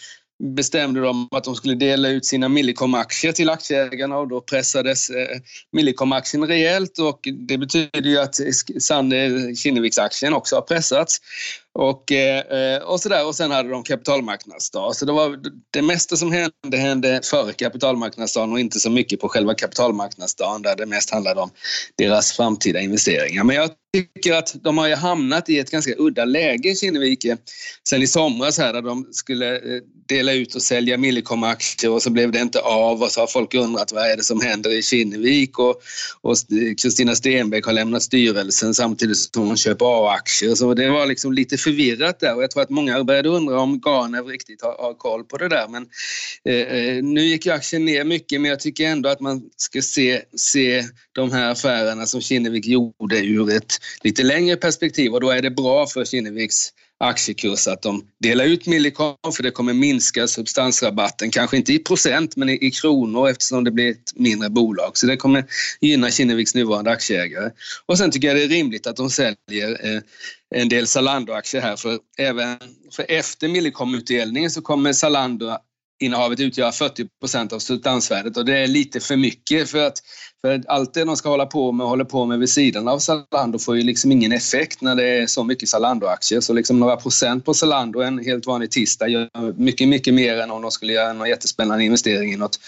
bestämde 0.43 1.01
de 1.01 1.27
att 1.31 1.43
de 1.43 1.55
skulle 1.55 1.75
dela 1.75 2.09
ut 2.09 2.25
sina 2.25 2.49
Millicom-aktier 2.49 3.31
till 3.31 3.49
aktieägarna 3.49 4.17
och 4.17 4.27
då 4.27 4.41
pressades 4.41 5.09
eh, 5.09 5.39
Millicom-aktien 5.71 6.47
rejält 6.47 6.99
och 6.99 7.19
det 7.47 7.57
betyder 7.57 8.09
ju 8.09 8.17
att 8.17 8.35
Sand 8.79 9.13
eh, 9.13 9.29
Kinneviks-aktien 9.55 10.33
också 10.33 10.55
har 10.55 10.61
pressats. 10.61 11.21
Och, 11.73 12.11
eh, 12.11 12.77
och, 12.77 12.99
sådär. 12.99 13.25
och 13.27 13.35
sen 13.35 13.51
hade 13.51 13.69
de 13.69 13.83
kapitalmarknadsdag. 13.83 14.95
Så 14.95 15.05
det, 15.05 15.11
var, 15.11 15.39
det 15.71 15.81
mesta 15.81 16.15
som 16.15 16.31
hände 16.31 16.77
hände 16.77 17.21
före 17.23 17.53
kapitalmarknadsdagen 17.53 18.51
och 18.51 18.59
inte 18.59 18.79
så 18.79 18.89
mycket 18.89 19.19
på 19.19 19.29
själva 19.29 19.53
kapitalmarknadsdagen 19.53 20.61
där 20.61 20.75
det 20.75 20.85
mest 20.85 21.09
handlade 21.09 21.41
om 21.41 21.49
deras 21.97 22.31
framtida 22.31 22.79
investeringar. 22.79 23.43
Men 23.43 23.55
jag 23.55 23.69
tycker 23.93 24.33
att 24.33 24.55
de 24.63 24.77
har 24.77 24.87
ju 24.87 24.95
hamnat 24.95 25.49
i 25.49 25.59
ett 25.59 25.71
ganska 25.71 25.93
udda 25.97 26.25
läge, 26.25 26.75
Kinnevik, 26.75 27.25
sen 27.89 28.01
i 28.01 28.07
somras 28.07 28.57
här 28.57 28.73
där 28.73 28.81
de 28.81 29.07
skulle 29.11 29.55
eh, 29.55 29.81
dela 30.07 30.33
ut 30.33 30.55
och 30.55 30.61
sälja 30.61 30.97
Millicom-aktier 30.97 31.91
och 31.91 32.01
så 32.01 32.09
blev 32.09 32.31
det 32.31 32.39
inte 32.39 32.59
av 32.59 33.03
och 33.03 33.11
så 33.11 33.19
har 33.19 33.27
folk 33.27 33.53
undrat 33.53 33.91
vad 33.91 34.11
är 34.11 34.17
det 34.17 34.23
som 34.23 34.41
händer 34.41 34.69
i 34.77 34.83
Kinnevik 34.83 35.59
och, 35.59 35.81
och 36.21 36.35
Kristina 36.81 37.15
Stenbeck 37.15 37.65
har 37.65 37.73
lämnat 37.73 38.03
styrelsen 38.03 38.73
samtidigt 38.73 39.17
som 39.17 39.47
hon 39.47 39.57
köper 39.57 39.85
A-aktier. 39.85 40.55
Så 40.55 40.73
det 40.73 40.89
var 40.89 41.05
liksom 41.05 41.33
lite 41.33 41.57
förvirrat 41.59 42.19
där 42.19 42.35
och 42.35 42.43
jag 42.43 42.51
tror 42.51 42.63
att 42.63 42.69
många 42.69 43.03
började 43.03 43.29
undra 43.29 43.59
om 43.59 43.81
Garnev 43.85 44.25
riktigt 44.25 44.61
har, 44.61 44.77
har 44.77 44.93
koll 44.93 45.23
på 45.23 45.37
det 45.37 45.49
där. 45.49 45.67
Men 45.67 45.89
eh, 46.45 46.55
eh 46.55 47.03
nu 47.03 47.21
gick 47.21 47.45
ju 47.45 47.51
aktien 47.51 47.85
ner 47.85 48.03
mycket 48.03 48.41
men 48.41 48.49
jag 48.49 48.59
tycker 48.59 48.85
ändå 48.87 49.09
att 49.09 49.19
man 49.19 49.49
ska 49.55 49.81
se, 49.81 50.21
se 50.35 50.83
de 51.11 51.31
här 51.31 51.51
affärerna 51.51 52.05
som 52.05 52.21
Kinnevik 52.21 52.65
gjorde 52.65 53.19
ur 53.19 53.51
ett 53.51 53.73
lite 54.03 54.23
längre 54.23 54.55
perspektiv 54.55 55.13
och 55.13 55.21
då 55.21 55.29
är 55.29 55.41
det 55.41 55.51
bra 55.51 55.87
för 55.87 56.05
Kinneviks 56.05 56.69
aktiekurs 56.99 57.67
att 57.67 57.81
de 57.81 58.03
delar 58.19 58.45
ut 58.45 58.67
Millicom 58.67 59.15
för 59.35 59.43
det 59.43 59.51
kommer 59.51 59.73
minska 59.73 60.27
substansrabatten, 60.27 61.31
kanske 61.31 61.57
inte 61.57 61.73
i 61.73 61.79
procent 61.79 62.35
men 62.35 62.49
i, 62.49 62.67
i 62.67 62.71
kronor 62.71 63.29
eftersom 63.29 63.63
det 63.63 63.71
blir 63.71 63.91
ett 63.91 64.13
mindre 64.15 64.49
bolag. 64.49 64.97
Så 64.97 65.05
det 65.05 65.17
kommer 65.17 65.45
gynna 65.81 66.11
Kinneviks 66.11 66.55
nuvarande 66.55 66.91
aktieägare. 66.91 67.51
Och 67.85 67.97
sen 67.97 68.11
tycker 68.11 68.27
jag 68.27 68.37
det 68.37 68.43
är 68.43 68.47
rimligt 68.47 68.87
att 68.87 68.95
de 68.95 69.09
säljer 69.09 69.95
eh, 69.95 70.01
en 70.55 70.69
del 70.69 70.87
Zalando-aktier 70.87 71.61
här 71.61 71.75
för 71.75 71.99
även 72.17 72.57
för 72.91 73.05
efter 73.09 73.47
Millicom-utdelningen 73.47 74.51
så 74.51 74.61
kommer 74.61 74.93
Zalando 74.93 75.57
innehavet 75.99 76.39
utgör 76.39 76.71
40 76.71 77.07
procent 77.19 77.53
av 77.53 77.59
substansvärdet 77.59 78.37
och 78.37 78.45
det 78.45 78.57
är 78.57 78.67
lite 78.67 78.99
för 78.99 79.15
mycket 79.15 79.69
för 79.69 79.87
att 79.87 79.97
för 80.41 80.63
allt 80.67 80.93
det 80.93 81.03
de 81.03 81.17
ska 81.17 81.29
hålla 81.29 81.45
på 81.45 81.71
med 81.71 81.83
och 81.83 81.89
håller 81.89 82.03
på 82.03 82.25
med 82.25 82.39
vid 82.39 82.49
sidan 82.49 82.87
av 82.87 82.99
Zalando 82.99 83.59
får 83.59 83.77
ju 83.77 83.83
liksom 83.83 84.11
ingen 84.11 84.31
effekt 84.31 84.81
när 84.81 84.95
det 84.95 85.03
är 85.03 85.27
så 85.27 85.43
mycket 85.43 85.69
Zalando-aktier. 85.69 86.39
Så 86.41 86.53
liksom 86.53 86.79
några 86.79 86.97
procent 86.97 87.45
på 87.45 87.53
Zalando 87.53 88.01
en 88.01 88.19
helt 88.19 88.45
vanlig 88.45 88.71
tisdag 88.71 89.07
gör 89.07 89.59
mycket, 89.59 89.87
mycket 89.87 90.13
mer 90.13 90.37
än 90.37 90.51
om 90.51 90.61
de 90.61 90.71
skulle 90.71 90.93
göra 90.93 91.13
någon 91.13 91.29
jättespännande 91.29 91.83
investering 91.83 92.33
i 92.33 92.37
något, 92.37 92.59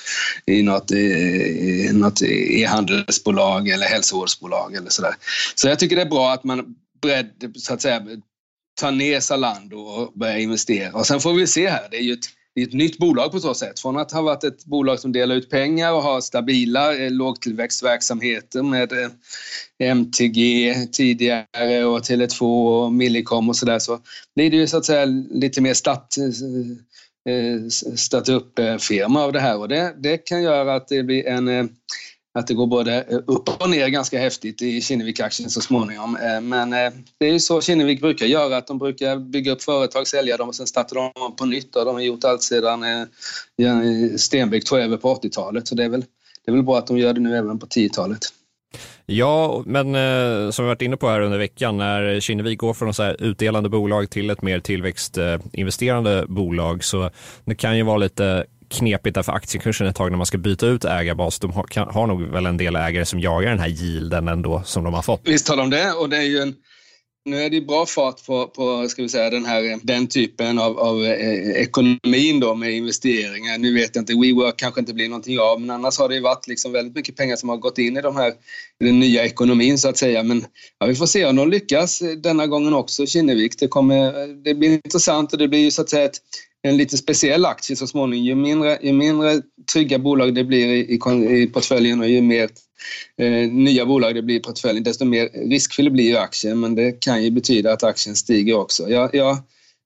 i 0.46 0.64
något, 0.64 0.92
i 0.92 1.90
något 1.94 2.22
e-handelsbolag 2.22 3.70
eller 3.70 3.86
hälsovårdsbolag 3.86 4.76
eller 4.76 4.90
sådär. 4.90 5.16
Så 5.56 5.68
jag 5.68 5.80
tycker 5.80 5.96
det 5.96 6.02
är 6.02 6.10
bra 6.10 6.32
att 6.32 6.44
man 6.44 6.76
bredd, 7.02 7.54
så 7.56 7.74
att 7.74 7.82
säga, 7.82 8.02
tar 8.82 8.92
ner 8.92 9.20
Zalando 9.20 9.78
och 9.78 10.14
börjar 10.14 10.38
investera. 10.38 10.94
Och 10.94 11.08
sen 11.08 11.20
får 11.20 11.34
vi 11.34 11.48
se 11.48 11.70
här, 11.70 11.88
det 11.92 11.98
är 11.98 12.02
ju 12.02 12.14
ett, 12.14 12.26
det 12.56 12.62
är 12.62 12.68
ett 12.68 12.74
nytt 12.74 12.98
bolag 12.98 13.32
på 13.32 13.40
så 13.40 13.54
sätt. 13.54 13.80
Från 13.80 13.98
att 13.98 14.12
ha 14.12 14.22
varit 14.22 14.44
ett 14.44 14.66
bolag 14.66 15.00
som 15.00 15.12
delar 15.12 15.36
ut 15.36 15.50
pengar 15.50 15.94
och 15.94 16.04
har 16.04 16.22
stabila 16.22 16.96
eh, 16.96 17.12
lågtillväxtverksamheter 17.12 18.64
med 18.64 18.92
eh, 18.92 19.10
MTG 19.80 20.76
tidigare 20.92 21.86
och 21.86 22.00
Tele2 22.00 22.42
och 22.84 22.94
Millicom 22.94 23.50
och 23.50 23.56
sådär 23.56 23.80
så 23.80 24.00
blir 24.36 24.52
det 24.52 24.58
ju 24.58 24.68
så 24.68 24.78
att 24.78 24.86
säga 24.86 25.06
lite 25.32 25.62
mer 25.62 25.74
start, 25.74 26.08
eh, 26.18 27.34
eh 27.34 27.68
startup-firma 27.96 29.20
eh, 29.20 29.26
av 29.26 29.34
det 29.34 29.40
här 29.40 29.58
och 29.58 29.68
det, 29.68 29.96
det 29.98 30.18
kan 30.18 30.44
göra 30.44 30.76
att 30.76 30.88
det 30.88 31.04
blir 31.04 31.28
en 31.28 31.48
eh, 31.48 31.66
att 32.34 32.48
det 32.48 32.54
går 32.54 32.68
både 32.68 33.02
eh, 33.02 33.18
upp 33.28 33.50
och 33.62 33.70
ner 33.70 33.88
ganska 33.88 34.20
häftigt 34.20 34.62
i 34.62 34.82
Kinnevik-aktien 34.82 35.50
så 35.50 35.62
småningom. 35.62 36.16
Eh, 36.16 36.42
men 36.42 36.74
eh, 36.74 36.92
det 37.18 37.26
är 37.26 37.34
ju 37.34 37.40
så 37.40 37.62
Kinnevik 37.62 38.02
brukar 38.02 38.26
göra, 38.26 38.58
att 38.58 38.68
de 38.68 38.78
brukar 38.78 39.18
bygga 39.18 39.52
upp 39.52 39.62
företag, 39.62 40.08
sälja 40.08 40.38
dem 40.38 40.50
och 40.50 40.56
sen 40.56 40.68
startar 40.68 40.96
de 40.96 41.12
om 41.16 41.36
på 41.36 41.46
nytt. 41.46 41.76
Och 41.76 41.86
de 41.86 41.96
har 41.96 42.02
gjort 42.02 42.24
allt 42.24 42.44
sedan 42.44 43.08
Stenbeck 44.18 44.66
tog 44.66 44.80
över 44.80 44.98
på 44.98 45.16
80-talet. 45.16 45.68
Så 45.68 45.76
det 45.76 45.84
är, 45.84 45.90
väl, 45.90 46.02
det 46.46 46.52
är 46.52 46.56
väl 46.56 46.64
bra 46.64 46.78
att 46.78 46.88
de 46.88 46.98
gör 46.98 47.14
det 47.14 47.20
nu 47.20 47.38
även 47.38 47.60
på 47.60 47.66
10-talet. 47.66 48.34
Ja, 49.06 49.64
men 49.66 49.96
eh, 49.96 50.52
som 50.52 50.66
vi 50.66 50.70
varit 50.70 50.82
inne 50.82 50.98
på 50.98 51.10
här 51.10 51.22
under 51.22 51.38
veckan, 51.38 51.78
när 51.78 52.20
Kinnevik 52.20 52.60
går 52.60 52.74
från 52.74 52.94
så 52.94 53.04
här 53.04 53.24
utdelande 53.24 53.70
bolag 53.70 54.10
till 54.10 54.30
ett 54.30 54.42
mer 54.42 54.60
tillväxtinvesterande 54.60 56.20
eh, 56.20 56.26
bolag, 56.26 56.84
så 56.84 57.10
det 57.46 57.56
kan 57.56 57.78
ju 57.78 57.84
vara 57.84 57.98
lite 57.98 58.46
knepigt 58.72 59.16
därför 59.16 59.32
aktiekursen 59.32 59.88
ett 59.88 59.96
tag 59.96 60.12
när 60.12 60.18
man 60.18 60.26
ska 60.26 60.38
byta 60.38 60.68
ut 60.68 60.86
ägarbas. 60.86 61.40
De 61.40 61.52
har, 61.52 61.64
kan, 61.64 61.90
har 61.90 62.08
nog 62.08 62.22
väl 62.22 62.46
en 62.46 62.58
del 62.58 62.76
ägare 62.76 63.06
som 63.06 63.20
jagar 63.20 63.50
den 63.50 63.60
här 63.60 63.70
yielden 63.70 64.28
ändå 64.28 64.62
som 64.66 64.84
de 64.84 64.94
har 64.94 65.02
fått. 65.02 65.22
Visst 65.24 65.48
har 65.48 65.58
de 65.58 65.70
det 65.70 65.92
och 65.92 66.10
det 66.10 66.18
är 66.18 66.22
ju 66.22 66.40
en 66.40 66.56
nu 67.26 67.44
är 67.44 67.50
det 67.50 67.62
bra 67.62 67.86
fart 67.86 68.26
på, 68.26 68.48
på 68.48 68.90
ska 68.90 69.02
vi 69.02 69.10
säga, 69.10 69.30
den, 69.30 69.46
här, 69.46 69.80
den 69.84 70.08
typen 70.08 70.60
av, 70.60 70.80
av 70.80 71.06
eh, 71.06 71.50
ekonomin 71.50 72.40
då 72.40 72.56
med 72.56 72.72
investeringar. 72.72 73.58
Nu 73.58 73.74
vet 73.74 73.96
jag 73.96 74.02
inte, 74.02 74.14
WeWork 74.14 74.58
kanske 74.58 74.80
inte 74.80 74.94
blir 74.94 75.10
någonting 75.10 75.40
av, 75.40 75.62
men 75.62 75.70
annars 75.70 76.00
har 76.00 76.10
det 76.10 76.16
ju 76.16 76.22
varit 76.22 76.48
liksom 76.48 76.72
väldigt 76.72 76.96
mycket 76.96 77.16
pengar 77.16 77.36
som 77.36 77.50
har 77.50 77.58
gått 77.58 77.78
in 77.78 77.98
i, 77.98 78.02
de 78.02 78.16
här, 78.16 78.34
i 78.80 78.86
den 78.86 79.00
nya 79.00 79.26
ekonomin 79.26 79.78
så 79.78 79.90
att 79.90 79.98
säga. 79.98 80.24
Men 80.24 80.46
ja, 80.80 80.86
vi 80.86 80.96
får 80.96 81.06
se 81.06 81.26
om 81.26 81.36
de 81.36 81.50
lyckas 81.50 82.02
eh, 82.02 82.12
denna 82.12 82.48
gången 82.48 82.74
också, 82.74 83.06
Kinnevik. 83.06 83.60
Det, 83.60 83.68
kommer, 83.68 84.28
det 84.44 84.54
blir 84.54 84.72
intressant 84.72 85.34
och 85.34 85.40
det 85.40 85.48
blir 85.48 85.60
ju 85.60 85.72
så 85.72 85.82
att 85.82 85.90
säga 85.90 86.06
ett, 86.06 86.18
en 86.64 86.78
lite 86.78 86.98
speciell 86.98 87.46
aktie 87.46 87.76
så 87.76 87.88
småningom. 87.88 88.26
Ju 88.26 88.36
mindre, 88.36 88.80
ju 88.82 88.94
mindre 88.94 89.42
trygga 89.74 90.00
bolag 90.00 90.36
det 90.36 90.44
blir 90.44 90.68
i, 90.68 90.80
i, 90.80 91.42
i 91.42 91.48
portföljen 91.48 92.00
och 92.00 92.10
ju 92.10 92.22
mer 92.22 92.50
eh, 93.18 93.52
nya 93.52 93.86
bolag 93.86 94.16
det 94.16 94.22
blir 94.22 94.36
i 94.36 94.40
portföljen, 94.40 94.84
desto 94.84 95.06
mer 95.06 95.30
riskfylld 95.50 95.92
blir 95.92 96.10
ju 96.10 96.18
aktien. 96.18 96.60
Men 96.60 96.76
det 96.76 96.92
kan 96.92 97.24
ju 97.24 97.32
betyda 97.32 97.74
att 97.74 97.84
aktien 97.84 98.16
stiger 98.16 98.58
också. 98.58 98.90
Jag, 98.90 99.16
jag, 99.16 99.38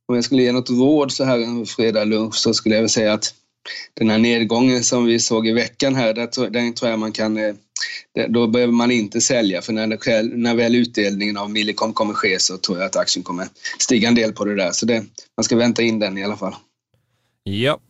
om 0.07 0.15
jag 0.15 0.23
skulle 0.23 0.43
ge 0.43 0.51
något 0.51 0.69
råd 0.69 1.11
så 1.11 1.23
här 1.23 1.39
en 1.39 1.65
fredag 1.65 2.03
lunch 2.03 2.35
så 2.35 2.53
skulle 2.53 2.75
jag 2.75 2.81
väl 2.81 2.89
säga 2.89 3.13
att 3.13 3.33
den 3.93 4.09
här 4.09 4.17
nedgången 4.17 4.83
som 4.83 5.05
vi 5.05 5.19
såg 5.19 5.47
i 5.47 5.51
veckan 5.51 5.95
här, 5.95 6.13
den 6.49 6.73
tror 6.73 6.91
jag 6.91 6.99
man 6.99 7.11
kan 7.11 7.37
eh, 7.37 7.55
då 8.29 8.47
behöver 8.47 8.73
man 8.73 8.91
inte 8.91 9.21
sälja 9.21 9.61
för 9.61 9.73
när, 9.73 9.97
själv, 9.97 10.37
när 10.37 10.55
väl 10.55 10.75
utdelningen 10.75 11.37
av 11.37 11.51
Millicom 11.51 11.93
kommer 11.93 12.13
ske 12.13 12.39
så 12.39 12.57
tror 12.57 12.77
jag 12.77 12.85
att 12.85 12.95
aktien 12.95 13.23
kommer 13.23 13.47
stiga 13.79 14.07
en 14.07 14.15
del 14.15 14.33
på 14.33 14.45
det 14.45 14.55
där. 14.55 14.71
Så 14.71 14.85
det, 14.85 15.03
man 15.37 15.43
ska 15.43 15.55
vänta 15.55 15.81
in 15.81 15.99
den 15.99 16.17
i 16.17 16.23
alla 16.23 16.37
fall. 16.37 16.55
Japp. 17.45 17.81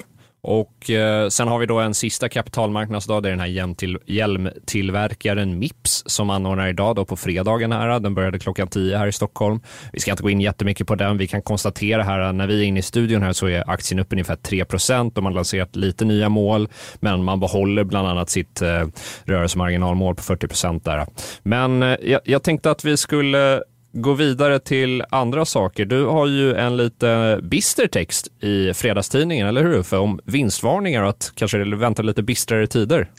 Och 0.48 0.90
eh, 0.90 1.30
sen 1.30 1.48
har 1.48 1.60
vi 1.60 1.66
då 1.66 1.80
en 1.80 1.94
sista 1.94 2.30
kapitalmarknadsdag, 2.30 3.24
det 3.24 3.30
är 3.30 3.32
den 3.32 3.40
här 3.40 3.48
hjälmtill, 3.48 3.98
hjälmtillverkaren 4.06 5.60
Mips 5.60 6.04
som 6.06 6.30
anordnar 6.30 6.68
idag 6.68 6.96
då 6.96 7.06
på 7.06 7.16
fredagen 7.16 7.72
här. 7.72 8.00
Den 8.00 8.16
började 8.16 8.40
klockan 8.40 8.68
10 8.68 8.98
här 8.98 9.08
i 9.08 9.12
Stockholm. 9.12 9.60
Vi 9.94 10.00
ska 10.00 10.12
inte 10.12 10.24
gå 10.24 10.30
in 10.30 10.42
jättemycket 10.42 10.88
på 10.88 10.96
den. 10.96 11.18
Vi 11.18 11.28
kan 11.28 11.42
konstatera 11.42 12.04
här 12.04 12.34
när 12.34 12.48
vi 12.48 12.60
är 12.60 12.64
inne 12.64 12.80
i 12.80 12.84
studion 12.84 13.22
här 13.22 13.34
så 13.34 13.48
är 13.48 13.70
aktien 13.70 14.00
upp 14.00 14.14
ungefär 14.14 14.36
3 14.36 14.66
procent. 14.66 15.18
och 15.18 15.24
har 15.24 15.32
lanserat 15.32 15.76
lite 15.76 16.06
nya 16.06 16.30
mål, 16.30 16.70
men 16.96 17.24
man 17.24 17.40
behåller 17.40 17.84
bland 17.84 18.08
annat 18.08 18.30
sitt 18.30 18.62
eh, 18.62 18.88
rörelsemarginalmål 19.24 20.16
på 20.16 20.24
40 20.24 20.48
procent 20.48 20.86
där. 20.86 21.06
Men 21.44 21.84
eh, 21.84 21.98
jag, 22.02 22.22
jag 22.24 22.44
tänkte 22.44 22.72
att 22.72 22.86
vi 22.86 22.98
skulle 22.98 23.62
gå 23.96 24.14
vidare 24.14 24.60
till 24.60 25.04
andra 25.10 25.46
saker. 25.46 25.86
Du 25.86 26.06
har 26.06 26.28
ju 26.28 26.56
en 26.56 26.78
lite 26.78 27.40
bister 27.44 27.88
text 27.88 28.28
i 28.44 28.74
fredagstidningen, 28.74 29.48
eller 29.48 29.64
hur 29.64 29.74
Uffe? 29.74 29.98
Om 29.98 30.20
vinstvarningar 30.26 31.04
och 31.04 31.10
att 31.10 31.32
kanske 31.36 31.76
vänta 31.76 32.02
lite 32.02 32.24
bistrare 32.24 32.68
tider. 32.68 33.10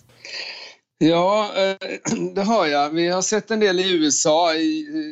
Ja, 0.98 1.50
eh, 1.56 1.76
det 2.34 2.42
har 2.42 2.66
jag. 2.66 2.90
Vi 2.90 3.08
har 3.08 3.22
sett 3.22 3.50
en 3.50 3.60
del 3.60 3.80
i 3.80 3.96
USA, 3.96 4.50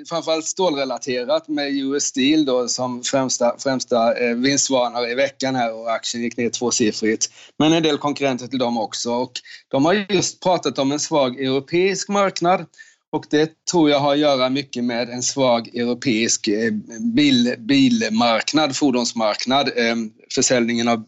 framförallt 0.08 0.44
stålrelaterat 0.44 1.48
med 1.48 1.72
US 1.72 2.04
Steel 2.04 2.44
då, 2.44 2.68
som 2.68 3.02
främsta, 3.02 3.54
främsta 3.58 4.18
eh, 4.18 4.34
vinstvarnare 4.34 5.10
i 5.10 5.14
veckan 5.14 5.54
här 5.54 5.74
och 5.74 5.92
aktien 5.92 6.22
gick 6.22 6.36
ner 6.36 6.50
tvåsiffrigt. 6.50 7.26
Men 7.58 7.72
en 7.72 7.82
del 7.82 7.98
konkurrenter 7.98 8.46
till 8.46 8.58
dem 8.58 8.78
också. 8.78 9.12
Och 9.12 9.32
de 9.68 9.84
har 9.84 10.06
just 10.08 10.42
pratat 10.42 10.78
om 10.78 10.92
en 10.92 11.00
svag 11.00 11.40
europeisk 11.40 12.08
marknad 12.08 12.66
och 13.14 13.26
det 13.30 13.64
tror 13.70 13.90
jag 13.90 14.00
har 14.00 14.12
att 14.12 14.18
göra 14.18 14.48
mycket 14.48 14.84
med 14.84 15.10
en 15.10 15.22
svag 15.22 15.68
europeisk 15.68 16.48
eh, 16.48 16.70
bil, 17.14 17.54
bilmarknad, 17.58 18.76
fordonsmarknad. 18.76 19.70
Ehm, 19.76 20.10
försäljningen 20.34 20.88
av 20.88 21.04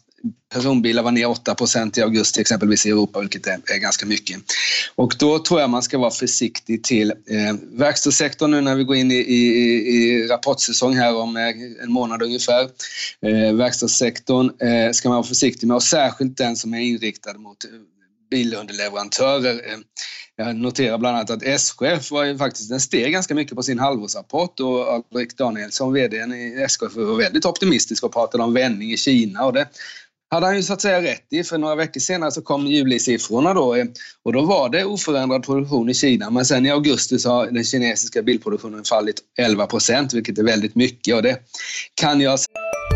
personbilar 0.54 1.02
var 1.02 1.10
ner 1.10 1.26
8 1.26 1.56
i 1.96 2.00
augusti 2.00 2.40
exempelvis 2.40 2.86
i 2.86 2.90
Europa, 2.90 3.20
vilket 3.20 3.46
är, 3.46 3.52
är, 3.52 3.78
ganska 3.78 4.06
mycket. 4.06 4.36
Och 4.94 5.14
då 5.18 5.38
tror 5.38 5.60
jag 5.60 5.70
man 5.70 5.82
ska 5.82 5.98
vara 5.98 6.10
försiktig 6.10 6.84
till 6.84 7.10
eh, 7.10 7.54
verkstadssektorn 7.72 8.50
nu 8.50 8.60
när 8.60 8.76
vi 8.76 8.84
går 8.84 8.96
in 8.96 9.10
i, 9.10 9.14
i, 9.14 9.38
i 9.96 10.26
rapportsäsong 10.26 10.96
här 10.96 11.16
om 11.16 11.36
eh, 11.36 11.82
en 11.82 11.92
månad 11.92 12.22
ungefär. 12.22 12.62
Eh, 13.20 13.54
verkstadssektorn 13.54 14.46
eh, 14.46 14.92
ska 14.92 15.08
man 15.08 15.16
vara 15.16 15.26
försiktig 15.26 15.66
med 15.66 15.74
och 15.74 15.82
särskilt 15.82 16.36
den 16.36 16.56
som 16.56 16.74
är 16.74 16.80
inriktad 16.80 17.38
mot 17.38 17.64
bilunderleverantörer. 18.30 19.54
Eh, 19.54 19.78
jag 20.36 20.56
noterar 20.56 20.98
bland 20.98 21.16
annat 21.16 21.30
att 21.30 21.42
SKF 21.42 22.10
var 22.10 22.24
ju 22.24 22.38
faktiskt, 22.38 22.70
den 22.70 22.80
steg 22.80 23.12
ganska 23.12 23.34
mycket 23.34 23.56
på 23.56 23.62
sin 23.62 23.78
halvårsrapport 23.78 24.60
och 24.60 24.92
Alrik 24.92 25.36
Danielsson, 25.36 25.92
VD 25.92 26.16
i 26.16 26.62
SKF, 26.62 26.96
var 26.96 27.16
väldigt 27.16 27.44
optimistisk 27.44 28.04
och 28.04 28.12
pratade 28.12 28.44
om 28.44 28.54
vändning 28.54 28.92
i 28.92 28.96
Kina 28.96 29.44
och 29.44 29.52
det 29.52 29.68
hade 30.30 30.46
han 30.46 30.56
ju 30.56 30.62
så 30.62 30.72
att 30.72 30.80
säga 30.80 31.02
rätt 31.02 31.26
i 31.30 31.44
för 31.44 31.58
några 31.58 31.74
veckor 31.74 32.00
senare 32.00 32.30
så 32.30 32.42
kom 32.42 32.66
julisiffrorna 32.66 33.54
då 33.54 33.74
eh, 33.74 33.84
och 34.22 34.32
då 34.32 34.44
var 34.44 34.68
det 34.68 34.84
oförändrad 34.84 35.44
produktion 35.44 35.88
i 35.88 35.94
Kina 35.94 36.30
men 36.30 36.44
sen 36.44 36.66
i 36.66 36.70
augusti 36.70 37.18
så 37.18 37.30
har 37.30 37.46
den 37.46 37.64
kinesiska 37.64 38.22
bilproduktionen 38.22 38.84
fallit 38.84 39.20
11 39.38 39.66
procent 39.66 40.14
vilket 40.14 40.38
är 40.38 40.42
väldigt 40.42 40.74
mycket 40.74 41.14
och 41.14 41.22
det 41.22 41.38
kan 41.94 42.20
jag 42.20 42.40
säga 42.40 42.95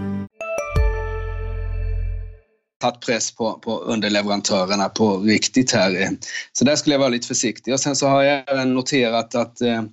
tagit 2.81 2.99
press 2.99 3.31
på, 3.31 3.53
på 3.53 3.79
underleverantörerna 3.79 4.89
på 4.89 5.17
riktigt 5.17 5.71
här. 5.71 6.01
Eh, 6.01 6.09
så 6.51 6.65
där 6.65 6.75
skulle 6.75 6.93
jag 6.93 6.99
vara 6.99 7.09
lite 7.09 7.27
försiktig. 7.27 7.73
Och 7.73 7.79
sen 7.79 7.95
så 7.95 8.07
har 8.07 8.23
jag 8.23 8.43
även 8.47 8.73
noterat 8.73 9.35
att 9.35 9.61
eh, 9.61 9.83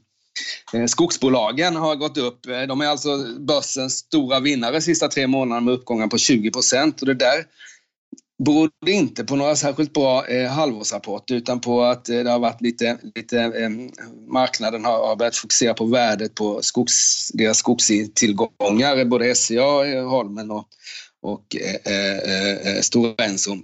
eh 0.74 0.86
Skogsbolagen 0.86 1.76
har 1.76 1.96
gått 1.96 2.18
upp. 2.18 2.46
Eh, 2.46 2.62
de 2.62 2.80
är 2.80 2.86
alltså 2.86 3.16
börsens 3.38 3.92
stora 3.98 4.40
vinnare 4.40 4.72
de 4.72 4.80
sista 4.80 5.08
tre 5.08 5.26
månaderna 5.26 5.64
med 5.64 5.74
uppgångar 5.74 6.06
på 6.06 6.18
20 6.18 6.50
procent. 6.50 7.00
Och 7.00 7.06
det 7.06 7.14
där 7.14 7.44
berodde 8.44 8.92
inte 8.92 9.24
på 9.24 9.36
några 9.36 9.56
särskilt 9.56 9.92
bra 9.92 10.26
eh, 10.26 10.50
halvårsrapporter 10.50 11.34
utan 11.34 11.60
på 11.60 11.82
att 11.82 12.08
eh, 12.08 12.18
det 12.18 12.30
har 12.30 12.38
varit 12.38 12.60
lite, 12.60 12.98
lite 13.14 13.40
eh, 13.40 13.70
marknaden 14.32 14.84
har, 14.84 15.06
har 15.06 15.16
börjat 15.16 15.36
fokusera 15.36 15.74
på 15.74 15.84
värdet 15.84 16.34
på 16.34 16.62
skogs, 16.62 17.28
deras 17.34 17.58
skogstillgångar, 17.58 19.04
både 19.04 19.34
SCA, 19.34 20.02
Holmen 20.02 20.50
och, 20.50 20.68
och 21.22 21.56
eh, 21.56 21.92
eh, 21.94 22.76
eh, 22.76 22.80
Stora 22.80 23.24
Enso. 23.24 23.56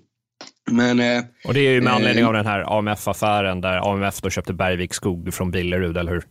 Men, 0.71 1.01
eh, 1.01 1.25
och 1.45 1.55
det 1.55 1.61
är 1.61 1.71
ju 1.71 1.81
med 1.81 1.93
anledning 1.93 2.25
av 2.25 2.33
den 2.33 2.47
här 2.47 2.79
AMF-affären 2.79 3.61
där 3.61 3.93
AMF 3.93 4.21
då 4.21 4.31
köpte 4.31 4.53
Bergvik 4.53 4.95
skog 4.95 5.35
från 5.35 5.51
Billerud, 5.51 5.97
eller 5.97 6.13
hur? 6.13 6.25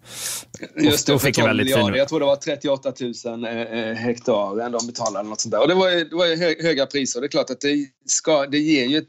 Just 0.86 1.08
det, 1.08 1.13
och 1.13 1.22
fick 1.22 1.36
12 1.36 1.48
väldigt 1.48 1.65
miljarder. 1.65 1.86
Fin... 1.86 1.96
Jag 1.96 2.08
tror 2.08 2.20
det 2.20 2.25
var 2.25 2.36
38 2.36 2.94
000 3.25 3.46
eh, 3.46 3.96
hektar 3.96 4.70
de 4.70 4.88
betalade. 4.88 5.30
Något 5.30 5.42
sånt 5.42 5.51
där. 5.51 5.62
Och 5.62 5.68
det 5.68 5.75
var 5.75 5.89
ju, 5.89 6.03
det 6.03 6.15
var 6.15 6.25
ju 6.25 6.36
höga 6.63 6.86
priser. 6.86 7.22
Det 7.22 7.27
är 7.27 7.30
klart 7.30 7.50
att 7.50 7.62
det, 7.62 7.88
ska, 8.06 8.46
det 8.46 8.60
ger 8.60 8.86
ju 8.86 9.06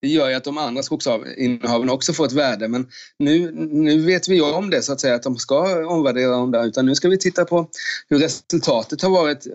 det 0.00 0.08
gör 0.08 0.28
ju 0.28 0.34
att 0.34 0.44
de 0.44 0.58
andra 0.58 0.82
skogsinnehaven 0.82 1.90
också 1.90 2.12
får 2.12 2.26
ett 2.26 2.32
värde. 2.32 2.68
Men 2.68 2.88
nu, 3.18 3.50
nu 3.54 4.00
vet 4.00 4.28
vi 4.28 4.34
ju 4.34 4.42
om 4.42 4.70
det 4.70 4.82
så 4.82 4.92
att 4.92 5.00
säga, 5.00 5.14
att 5.14 5.22
de 5.22 5.36
ska 5.36 5.86
omvärdera 5.86 6.30
dem 6.30 6.50
där. 6.50 6.66
Utan 6.66 6.86
nu 6.86 6.94
ska 6.94 7.08
vi 7.08 7.18
titta 7.18 7.44
på 7.44 7.68
hur 8.08 8.18
resultatet 8.18 9.02
har 9.02 9.10
varit 9.10 9.46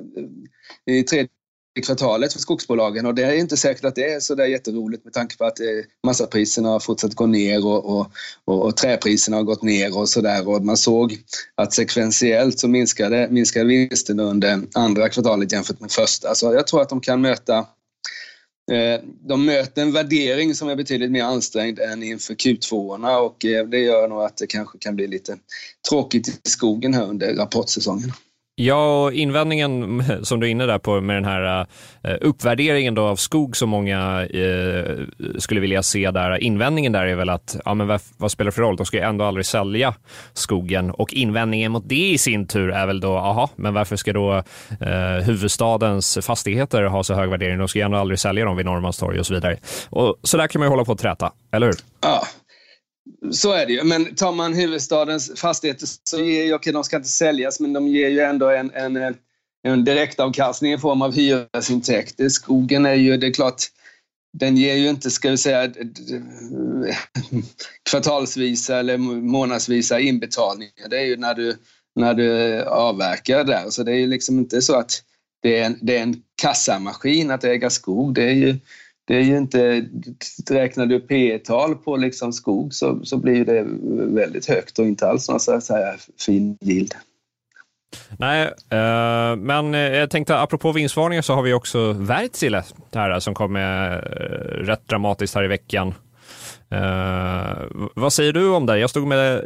i 0.85 1.03
tredje 1.03 1.29
i 1.75 1.81
kvartalet 1.81 2.33
för 2.33 2.39
skogsbolagen 2.39 3.05
och 3.05 3.15
det 3.15 3.23
är 3.23 3.33
inte 3.33 3.57
säkert 3.57 3.85
att 3.85 3.95
det 3.95 4.13
är 4.13 4.19
så 4.19 4.35
där 4.35 4.45
jätteroligt 4.45 5.03
med 5.03 5.13
tanke 5.13 5.37
på 5.37 5.45
att 5.45 5.59
eh, 5.59 5.65
massapriserna 6.05 6.69
har 6.69 6.79
fortsatt 6.79 7.15
gå 7.15 7.25
ner 7.25 7.65
och, 7.65 7.85
och, 7.85 8.11
och, 8.45 8.65
och 8.65 8.77
träpriserna 8.77 9.37
har 9.37 9.43
gått 9.43 9.63
ner 9.63 9.97
och 9.97 10.09
sådär 10.09 10.47
och 10.47 10.65
man 10.65 10.77
såg 10.77 11.17
att 11.55 11.73
sekventiellt 11.73 12.59
så 12.59 12.67
minskade, 12.67 13.27
minskade 13.31 13.65
vinsten 13.65 14.19
under 14.19 14.61
andra 14.73 15.09
kvartalet 15.09 15.51
jämfört 15.51 15.79
med 15.79 15.91
första. 15.91 16.35
Så 16.35 16.53
jag 16.53 16.67
tror 16.67 16.81
att 16.81 16.89
de 16.89 17.01
kan 17.01 17.21
möta 17.21 17.57
eh, 18.71 19.01
de 19.27 19.45
möter 19.45 19.81
en 19.81 19.91
värdering 19.91 20.55
som 20.55 20.69
är 20.69 20.75
betydligt 20.75 21.11
mer 21.11 21.23
ansträngd 21.23 21.79
än 21.79 22.03
inför 22.03 22.33
Q2 22.33 23.19
och 23.19 23.45
eh, 23.45 23.67
det 23.67 23.79
gör 23.79 24.07
nog 24.07 24.21
att 24.21 24.37
det 24.37 24.47
kanske 24.47 24.77
kan 24.77 24.95
bli 24.95 25.07
lite 25.07 25.37
tråkigt 25.89 26.27
i 26.27 26.49
skogen 26.49 26.93
här 26.93 27.05
under 27.05 27.35
rapportsäsongen. 27.35 28.13
Ja, 28.61 29.03
och 29.03 29.13
invändningen 29.13 30.03
som 30.23 30.39
du 30.39 30.47
är 30.47 30.51
inne 30.51 30.65
där 30.65 30.79
på 30.79 31.01
med 31.01 31.15
den 31.15 31.25
här 31.25 31.67
eh, 32.03 32.15
uppvärderingen 32.21 32.95
då 32.95 33.01
av 33.01 33.15
skog 33.15 33.57
som 33.57 33.69
många 33.69 34.25
eh, 34.25 34.97
skulle 35.37 35.59
vilja 35.59 35.83
se 35.83 36.11
där. 36.11 36.43
Invändningen 36.43 36.91
där 36.91 37.05
är 37.05 37.15
väl 37.15 37.29
att, 37.29 37.57
ja 37.65 37.73
men 37.73 37.87
vad, 37.87 38.01
vad, 38.17 38.31
spelar 38.31 38.51
det 38.51 38.55
för 38.55 38.61
roll? 38.61 38.75
De 38.75 38.85
ska 38.85 38.97
ju 38.97 39.03
ändå 39.03 39.25
aldrig 39.25 39.45
sälja 39.45 39.93
skogen 40.33 40.91
och 40.91 41.13
invändningen 41.13 41.71
mot 41.71 41.89
det 41.89 42.11
i 42.11 42.17
sin 42.17 42.47
tur 42.47 42.71
är 42.71 42.87
väl 42.87 42.99
då, 42.99 43.17
aha, 43.17 43.49
men 43.55 43.73
varför 43.73 43.95
ska 43.95 44.13
då 44.13 44.43
eh, 44.81 45.25
huvudstadens 45.25 46.17
fastigheter 46.21 46.83
ha 46.83 47.03
så 47.03 47.13
hög 47.13 47.29
värdering? 47.29 47.57
De 47.57 47.67
ska 47.67 47.79
ju 47.79 47.85
ändå 47.85 47.97
aldrig 47.97 48.19
sälja 48.19 48.45
dem 48.45 48.57
vid 48.57 48.65
Norrmalmstorg 48.65 49.19
och 49.19 49.25
så 49.25 49.33
vidare. 49.33 49.57
Och 49.89 50.15
så 50.23 50.37
där 50.37 50.47
kan 50.47 50.59
man 50.59 50.65
ju 50.65 50.69
hålla 50.69 50.85
på 50.85 50.91
att 50.91 50.99
träta, 50.99 51.31
eller 51.51 51.67
hur? 51.67 51.75
Ja, 52.01 52.23
så 53.31 53.51
är 53.51 53.65
det 53.65 53.73
ju. 53.73 53.83
Men 53.83 54.15
tar 54.15 54.31
man 54.31 54.53
huvudstadens 54.53 55.31
fastigheter 55.35 55.87
så 56.03 56.19
ger 56.19 56.43
ju, 56.43 56.53
okay, 56.53 56.73
de 56.73 56.83
ska 56.83 56.95
inte 56.97 57.09
säljas, 57.09 57.59
men 57.59 57.73
de 57.73 57.87
ger 57.87 58.09
ju 58.09 58.19
ändå 58.19 58.49
en, 58.49 58.71
en, 58.71 58.97
eh, 58.97 59.11
en 59.63 59.83
direktavkastning 59.83 60.73
i 60.73 60.77
form 60.77 61.01
av 61.01 61.13
hyresintäkter. 61.13 62.29
Skogen 62.29 62.85
är 62.85 62.93
ju, 62.93 63.17
det 63.17 63.27
är 63.27 63.33
klart, 63.33 63.63
den 64.33 64.57
ger 64.57 64.75
ju 64.75 64.89
inte, 64.89 65.11
ska 65.11 65.29
vi 65.29 65.37
säga, 65.37 65.73
kvartalsvisa 67.89 68.79
eller 68.79 68.97
månadsvisa 68.97 69.99
inbetalningar. 69.99 70.89
Det 70.89 70.97
är 70.97 71.05
ju 71.05 71.17
när 71.17 71.35
du, 71.35 71.57
när 71.95 72.13
du 72.13 72.61
avverkar 72.63 73.43
där. 73.43 73.69
Så 73.69 73.83
det 73.83 73.91
är 73.91 73.95
ju 73.95 74.07
liksom 74.07 74.39
inte 74.39 74.61
så 74.61 74.75
att 74.75 75.03
det 75.41 75.59
är 75.59 75.65
en, 75.65 75.77
det 75.81 75.97
är 75.97 76.03
en 76.03 76.23
kassamaskin 76.41 77.31
att 77.31 77.43
äga 77.43 77.69
skog. 77.69 78.13
Det 78.13 78.23
är 78.23 78.33
ju 78.33 78.57
det 79.09 79.15
är 79.15 79.21
ju 79.21 79.37
inte, 79.37 79.85
räknar 80.49 80.85
du 80.85 80.99
P 80.99 81.39
tal 81.39 81.75
på 81.75 81.97
liksom 81.97 82.33
skog 82.33 82.73
så, 82.73 82.99
så 83.03 83.17
blir 83.17 83.45
det 83.45 83.65
väldigt 84.15 84.49
högt 84.49 84.79
och 84.79 84.85
inte 84.85 85.07
alls 85.07 85.29
någon 85.29 85.39
så 85.39 85.73
här 85.73 85.97
fin 86.25 86.57
yield. 86.61 86.93
Nej, 88.17 88.43
eh, 88.69 89.35
men 89.35 89.73
eh, 89.73 89.79
jag 89.79 90.09
tänkte 90.09 90.39
apropå 90.39 90.71
vinstvarningar 90.71 91.21
så 91.21 91.33
har 91.33 91.41
vi 91.41 91.53
också 91.53 91.93
Wärtsilä 91.93 92.63
här 92.93 93.19
som 93.19 93.33
kom 93.33 93.53
med 93.53 93.93
eh, 93.93 93.99
rätt 94.65 94.87
dramatiskt 94.87 95.35
här 95.35 95.43
i 95.43 95.47
veckan. 95.47 95.93
Uh, 96.75 97.89
vad 97.95 98.13
säger 98.13 98.33
du 98.33 98.49
om 98.49 98.65
det? 98.65 98.79
Jag 98.79 98.89
stod 98.89 99.07
med 99.07 99.43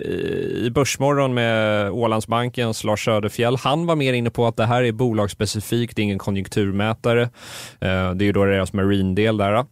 i 0.56 0.70
Börsmorgon 0.70 1.34
med 1.34 1.92
Ålandsbankens 1.92 2.84
Lars 2.84 3.06
Söderfjell. 3.06 3.58
Han 3.58 3.86
var 3.86 3.96
mer 3.96 4.13
inne 4.13 4.30
på 4.30 4.48
att 4.48 4.58
det 4.58 4.65
här 4.65 4.84
är 4.84 4.92
bolagsspecifikt, 4.92 6.00
ingen 6.00 6.20
konjunkturmätare. 6.20 7.22
Uh, 7.24 7.30
det 7.80 8.24
är 8.24 8.24
ju 8.24 8.32
då 8.32 8.46
deras 8.46 8.74
marine-del 8.74 9.38
där. 9.38 9.65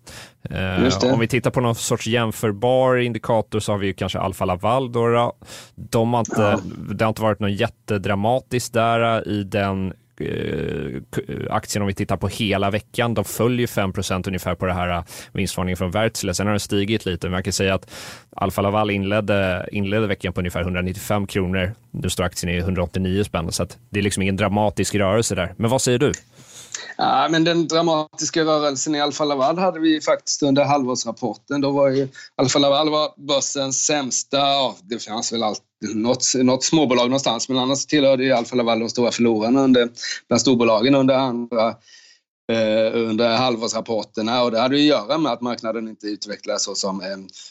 Uh, 0.51 1.13
om 1.13 1.19
vi 1.19 1.27
tittar 1.27 1.51
på 1.51 1.61
någon 1.61 1.75
sorts 1.75 2.07
jämförbar 2.07 2.97
indikator 2.97 3.59
så 3.59 3.71
har 3.71 3.79
vi 3.79 3.87
ju 3.87 3.93
kanske 3.93 4.19
Alfa 4.19 4.45
Laval. 4.45 4.91
Då. 4.91 5.33
De 5.75 6.13
har 6.13 6.19
inte, 6.19 6.41
ja. 6.41 6.59
Det 6.93 7.03
har 7.03 7.09
inte 7.09 7.21
varit 7.21 7.39
något 7.39 7.59
jättedramatiskt 7.59 8.73
där 8.73 9.27
i 9.27 9.43
den 9.43 9.87
Eh, 9.87 10.00
Eh, 10.21 11.01
aktien 11.49 11.81
om 11.81 11.87
vi 11.87 11.93
tittar 11.93 12.17
på 12.17 12.27
hela 12.27 12.69
veckan, 12.69 13.13
de 13.13 13.25
följer 13.25 13.67
5% 13.67 14.27
ungefär 14.27 14.55
på 14.55 14.65
det 14.65 14.73
här 14.73 14.89
eh, 14.89 15.03
vinstvarningen 15.33 15.77
från 15.77 15.91
Wärtsilä. 15.91 16.33
Sen 16.33 16.47
har 16.47 16.53
den 16.53 16.59
stigit 16.59 17.05
lite, 17.05 17.27
men 17.27 17.31
man 17.31 17.43
kan 17.43 17.53
säga 17.53 17.73
att 17.73 17.91
Alfa 18.35 18.61
Laval 18.61 18.91
inledde, 18.91 19.69
inledde 19.71 20.07
veckan 20.07 20.33
på 20.33 20.41
ungefär 20.41 20.61
195 20.61 21.27
kronor. 21.27 21.71
Nu 21.91 22.09
står 22.09 22.23
aktien 22.23 22.55
i 22.55 22.57
189 22.57 23.23
spänn, 23.23 23.51
så 23.51 23.67
det 23.89 23.99
är 23.99 24.03
liksom 24.03 24.23
ingen 24.23 24.35
dramatisk 24.35 24.95
rörelse 24.95 25.35
där. 25.35 25.53
Men 25.57 25.69
vad 25.69 25.81
säger 25.81 25.99
du? 25.99 26.11
Ja, 26.97 27.27
men 27.31 27.43
den 27.43 27.67
dramatiska 27.67 28.41
rörelsen 28.41 28.95
i 28.95 29.01
Alfa 29.01 29.25
Laval 29.25 29.57
hade 29.57 29.79
vi 29.79 30.01
faktiskt 30.01 30.43
under 30.43 30.63
halvårsrapporten. 30.63 31.61
Då 31.61 31.71
var 31.71 31.89
ju 31.89 32.07
Alfa 32.35 32.59
Laval 32.59 32.89
var 32.89 33.13
börsens 33.17 33.85
sämsta, 33.85 34.37
ja, 34.37 34.75
det 34.83 34.99
fanns 34.99 35.33
väl 35.33 35.43
allt, 35.43 35.61
något, 35.93 36.23
något 36.35 36.63
småbolag 36.63 37.05
någonstans, 37.05 37.49
men 37.49 37.57
annars 37.57 37.85
tillhörde 37.85 38.23
ju 38.23 38.31
Alfa 38.31 38.55
Laval 38.55 38.79
de 38.79 38.89
stora 38.89 39.11
förlorarna 39.11 39.61
under, 39.61 39.89
bland 40.27 40.41
storbolagen 40.41 40.95
under 40.95 41.15
andra 41.15 41.75
Eh, 42.51 42.95
under 43.09 43.37
halvårsrapporterna 43.37 44.43
och 44.43 44.51
det 44.51 44.59
hade 44.59 44.75
att 44.75 44.81
göra 44.81 45.17
med 45.17 45.31
att 45.31 45.41
marknaden 45.41 45.87
inte 45.87 46.07
utvecklades 46.07 46.63
så 46.63 46.75
som 46.75 47.01
eh, 47.01 47.07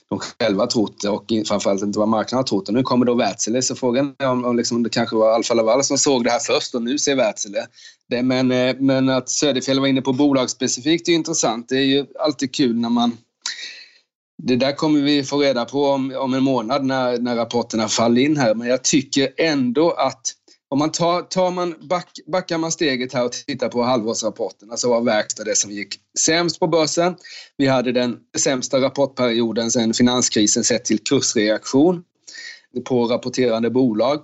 de 0.09 0.19
själva 0.19 0.67
trott 0.67 1.05
och 1.05 1.33
framförallt 1.47 1.83
inte 1.83 1.99
vad 1.99 2.09
marknaden 2.09 2.37
har 2.37 2.43
trott. 2.43 2.69
Och 2.69 2.75
nu 2.75 2.83
kommer 2.83 3.07
då 3.07 3.15
Wärtsilä 3.15 3.63
så 3.63 3.75
frågan 3.75 4.15
är 4.19 4.29
om, 4.29 4.45
om 4.45 4.57
liksom 4.57 4.83
det 4.83 4.91
kanske 4.91 5.17
var 5.17 5.35
Alfa 5.35 5.55
Laval 5.55 5.85
som 5.85 5.99
såg 5.99 6.25
det 6.25 6.31
här 6.31 6.39
först 6.39 6.75
och 6.75 6.83
nu 6.83 6.99
ser 6.99 7.17
Wärtsilä. 7.17 7.67
Men, 8.23 8.53
eh, 8.53 8.77
men 8.79 9.09
att 9.09 9.29
Söderfjell 9.29 9.81
var 9.81 9.87
inne 9.87 10.03
på 10.03 10.13
bolagsspecifikt 10.13 11.09
är 11.09 11.13
intressant. 11.13 11.69
Det 11.69 11.77
är 11.77 11.85
ju 11.85 12.07
alltid 12.19 12.55
kul 12.55 12.77
när 12.77 12.91
man 12.91 13.17
det 14.43 14.57
där 14.57 14.73
kommer 14.73 15.01
vi 15.01 15.25
få 15.25 15.39
reda 15.39 15.65
på 15.65 15.87
om, 15.87 16.15
om 16.17 16.35
en 16.35 16.43
månad 16.43 16.85
när, 16.85 17.19
när 17.19 17.37
rapporterna 17.37 17.89
faller 17.89 18.23
in 18.23 18.37
här. 18.37 18.55
Men 18.55 18.69
jag 18.69 18.85
tycker 18.85 19.29
ändå 19.37 19.91
att 19.91 20.21
om 20.70 20.78
man 20.78 20.92
tar, 20.92 21.22
tar 21.22 21.50
man 21.50 21.74
back, 21.88 22.09
backar 22.26 22.59
man 22.59 22.72
steget 22.72 23.12
här 23.12 23.24
och 23.24 23.33
tittar 23.33 23.68
på 23.68 23.83
halvårsrapporterna 23.83 24.68
så 24.68 24.72
alltså 24.72 24.88
var 24.88 25.00
Verkstad 25.00 25.44
det 25.44 25.56
som 25.56 25.70
gick 25.70 25.94
sämst 26.18 26.61
på 26.61 26.66
börsen. 26.66 27.16
Vi 27.56 27.66
hade 27.66 27.92
den 27.92 28.16
sämsta 28.38 28.80
rapportperioden 28.80 29.70
sedan 29.70 29.94
finanskrisen 29.94 30.64
sett 30.64 30.85
till 30.85 30.98
kursreaktion 30.98 32.02
på 32.85 33.04
rapporterande 33.04 33.70
bolag. 33.70 34.20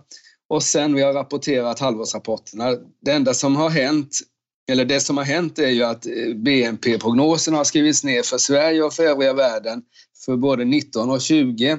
Och 0.49 0.63
sen 0.63 0.95
vi 0.95 1.03
har 1.03 1.13
rapporterat 1.13 1.81
halvårsrapporterna. 1.81 2.77
Det 3.05 3.13
enda 3.13 3.35
som 3.35 3.57
har 3.57 3.71
hänt 3.71 4.21
eller 4.69 4.85
det 4.85 5.01
som 5.01 5.17
har 5.17 5.25
hänt 5.25 5.59
är 5.59 5.71
ju 5.71 5.85
att 5.85 6.07
eh, 6.07 6.35
BNP-prognosen 6.35 7.55
har 7.55 7.65
skrivits 7.65 8.05
ner 8.05 8.23
för 8.23 8.39
Sverige 8.39 8.83
och 8.83 8.93
för 8.93 9.03
övriga 9.03 9.33
världen 9.33 9.83
för 10.25 10.37
både 10.37 10.65
19 10.65 11.11
och 11.11 11.21
20. 11.21 11.79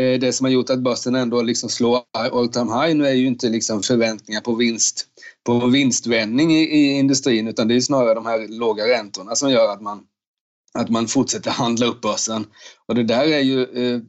Eh, 0.00 0.20
det 0.20 0.32
som 0.32 0.44
har 0.44 0.50
gjort 0.50 0.70
att 0.70 0.78
börsen 0.78 1.14
ändå 1.14 1.42
liksom 1.42 1.68
slår 1.68 2.00
all 2.12 2.48
time 2.48 2.72
high 2.72 2.96
nu 2.96 3.06
är 3.06 3.12
ju 3.12 3.26
inte 3.26 3.48
liksom 3.48 3.82
förväntningar 3.82 4.40
på 4.40 4.54
vinst 4.54 5.06
på 5.44 5.66
vinstvändning 5.66 6.52
i, 6.52 6.62
i 6.62 6.98
industrin 6.98 7.48
utan 7.48 7.68
det 7.68 7.76
är 7.76 7.80
snarare 7.80 8.14
de 8.14 8.26
här 8.26 8.48
låga 8.48 8.88
räntorna 8.88 9.34
som 9.34 9.50
gör 9.50 9.72
att 9.72 9.82
man 9.82 10.00
att 10.76 10.88
man 10.88 11.08
fortsätter 11.08 11.50
handla 11.50 11.86
upp 11.86 12.00
börsen. 12.00 12.46
Och 12.86 12.94
det 12.94 13.02
där 13.02 13.24
är 13.24 13.40
ju, 13.40 13.62
eh, 13.62 14.00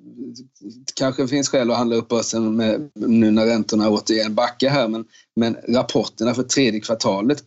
kanske 0.94 1.28
finns 1.28 1.50
skäl 1.50 1.72
att 1.72 1.78
handla 1.78 1.96
upp 1.96 2.08
börsen 2.08 2.56
med, 2.56 2.90
nu 2.96 3.32
när 3.32 3.46
räntorna 3.46 3.90
återigen 3.90 4.36
backar 4.36 4.70
här, 4.70 4.88
men, 4.88 5.06
men 5.36 5.58
rapporterna 5.68 6.34
för 6.34 6.44
tredje 6.44 6.80
kvartalet 6.80 7.44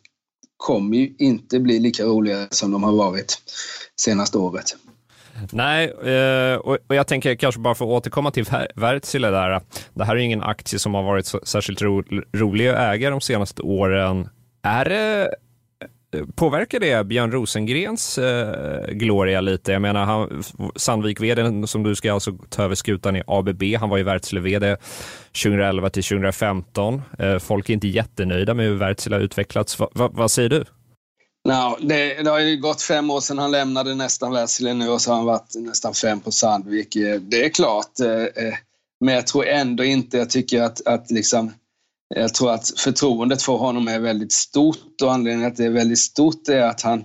kommer 0.57 0.97
ju 0.97 1.15
inte 1.19 1.61
bli 1.61 1.79
lika 1.79 2.05
roliga 2.05 2.47
som 2.51 2.71
de 2.71 2.83
har 2.83 2.93
varit 2.93 3.39
senaste 4.01 4.39
året. 4.39 4.77
Nej, 5.53 5.85
eh, 5.91 6.57
och 6.57 6.79
jag 6.89 7.07
tänker 7.07 7.35
kanske 7.35 7.61
bara 7.61 7.75
för 7.75 7.85
att 7.85 7.91
återkomma 7.91 8.31
till 8.31 8.45
Wärtsilä 8.75 9.31
där. 9.31 9.61
Det 9.95 10.05
här 10.05 10.17
är 10.17 10.21
ingen 10.21 10.43
aktie 10.43 10.79
som 10.79 10.95
har 10.95 11.03
varit 11.03 11.27
särskilt 11.43 11.83
ro, 11.83 12.03
rolig 12.33 12.69
att 12.69 12.79
äga 12.79 13.11
de 13.11 13.21
senaste 13.21 13.63
åren. 13.63 14.29
Är 14.63 14.85
det 14.85 15.35
eh, 16.15 16.21
Påverkar 16.35 16.81
det 16.81 17.07
Björn 17.07 17.33
Rosengrens 17.33 18.19
eh, 18.19 18.87
gloria 18.89 19.41
lite? 19.41 19.73
Jag 19.73 19.83
menar, 19.83 20.05
han, 20.05 20.43
sandvik 20.77 21.21
vd 21.21 21.67
som 21.67 21.83
du 21.83 21.95
ska 21.95 22.13
alltså 22.13 22.33
ta 22.49 22.63
över 22.63 22.75
skutan 22.75 23.17
i 23.17 23.23
ABB, 23.27 23.63
han 23.81 23.89
var 23.89 23.97
ju 23.97 24.03
Wärtsilä-vd 24.05 24.77
2011 25.45 25.91
till 25.91 26.03
2015. 26.03 27.03
Eh, 27.19 27.39
folk 27.39 27.69
är 27.69 27.75
inte 27.75 27.89
jättenöjda 27.89 28.55
med 28.55 28.67
hur 28.67 28.75
Wärtsilä 28.77 29.17
har 29.17 29.21
utvecklats. 29.21 29.79
Va, 29.79 29.89
va, 29.95 30.11
vad 30.13 30.31
säger 30.31 30.49
du? 30.49 30.65
No, 31.45 31.77
det, 31.81 32.23
det, 32.23 32.31
har 32.31 32.39
ju 32.41 32.57
gått 32.57 32.83
fem 32.83 33.11
år 33.11 33.21
sedan 33.21 33.39
han 33.39 33.51
lämnade 33.51 33.95
nästan 33.95 34.33
Wärtsilä 34.33 34.75
nu 34.75 34.89
och 34.89 35.01
så 35.01 35.11
har 35.11 35.17
han 35.17 35.27
varit 35.27 35.55
nästan 35.55 35.95
fem 35.95 36.21
på 36.21 36.31
Sandvik. 36.31 36.97
Eh, 36.97 37.21
det 37.21 37.45
är 37.45 37.49
klart, 37.49 38.01
eh, 38.01 38.45
eh, 38.45 38.55
men 39.01 39.15
jag 39.15 39.27
tror 39.27 39.47
ändå 39.47 39.85
inte, 39.85 40.19
jag 40.19 40.31
tycker 40.31 40.63
att, 40.63 40.87
att 40.87 41.11
liksom, 41.11 41.53
jag 42.15 42.35
tror 42.35 42.51
att 42.51 42.73
förtroendet 42.77 43.43
för 43.43 43.53
honom 43.53 43.89
är 43.89 43.99
väldigt 43.99 44.33
stort 44.33 45.03
och 45.03 45.13
anledningen 45.13 45.49
att 45.49 45.57
det 45.57 45.65
är 45.65 45.71
väldigt 45.71 45.99
stort 45.99 46.49
är 46.49 46.63
att 46.63 46.83
han 46.83 47.05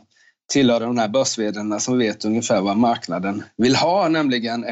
tillhör 0.51 0.79
de 0.79 0.97
här 0.97 1.07
börsvederna 1.07 1.79
som 1.79 1.97
vet 1.97 2.25
ungefär 2.25 2.61
vad 2.61 2.77
marknaden 2.77 3.43
vill 3.57 3.75
ha, 3.75 4.09
nämligen 4.09 4.65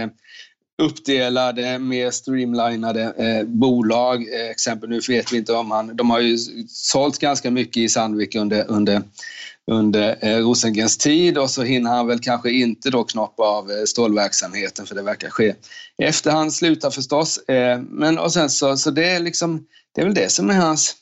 uppdelade, 0.81 1.79
mer 1.79 2.11
streamlinade 2.11 3.13
eh, 3.17 3.47
bolag. 3.47 4.21
Eh, 4.21 4.49
exempel 4.49 4.89
nu 4.89 4.99
vet 5.07 5.33
vi 5.33 5.37
inte 5.37 5.53
om 5.53 5.71
han... 5.71 5.95
De 5.95 6.09
har 6.09 6.19
ju 6.19 6.37
sålt 6.67 7.19
ganska 7.19 7.51
mycket 7.51 7.77
i 7.77 7.89
Sandvik 7.89 8.35
under, 8.35 8.65
under 8.67 9.01
under 9.71 10.17
eh, 10.21 10.37
Rosengrens 10.37 10.97
tid 10.97 11.37
och 11.37 11.49
så 11.49 11.63
hinner 11.63 11.91
han 11.91 12.07
väl 12.07 12.19
kanske 12.19 12.51
inte 12.51 12.89
då 12.89 13.03
knoppa 13.03 13.43
av 13.43 13.71
eh, 13.71 13.83
stålverksamheten 13.85 14.85
för 14.85 14.95
det 14.95 15.01
verkar 15.01 15.29
ske 15.29 15.55
efter 15.97 16.31
han 16.31 16.51
slutar 16.51 16.89
förstås. 16.89 17.37
Eh, 17.37 17.81
men 17.81 18.17
och 18.17 18.33
sen 18.33 18.49
så, 18.49 18.77
så 18.77 18.91
det 18.91 19.05
är 19.05 19.19
liksom, 19.19 19.65
det 19.95 20.01
är 20.01 20.05
väl 20.05 20.13
det 20.13 20.31
som 20.31 20.49
är 20.49 20.53
hans 20.53 20.95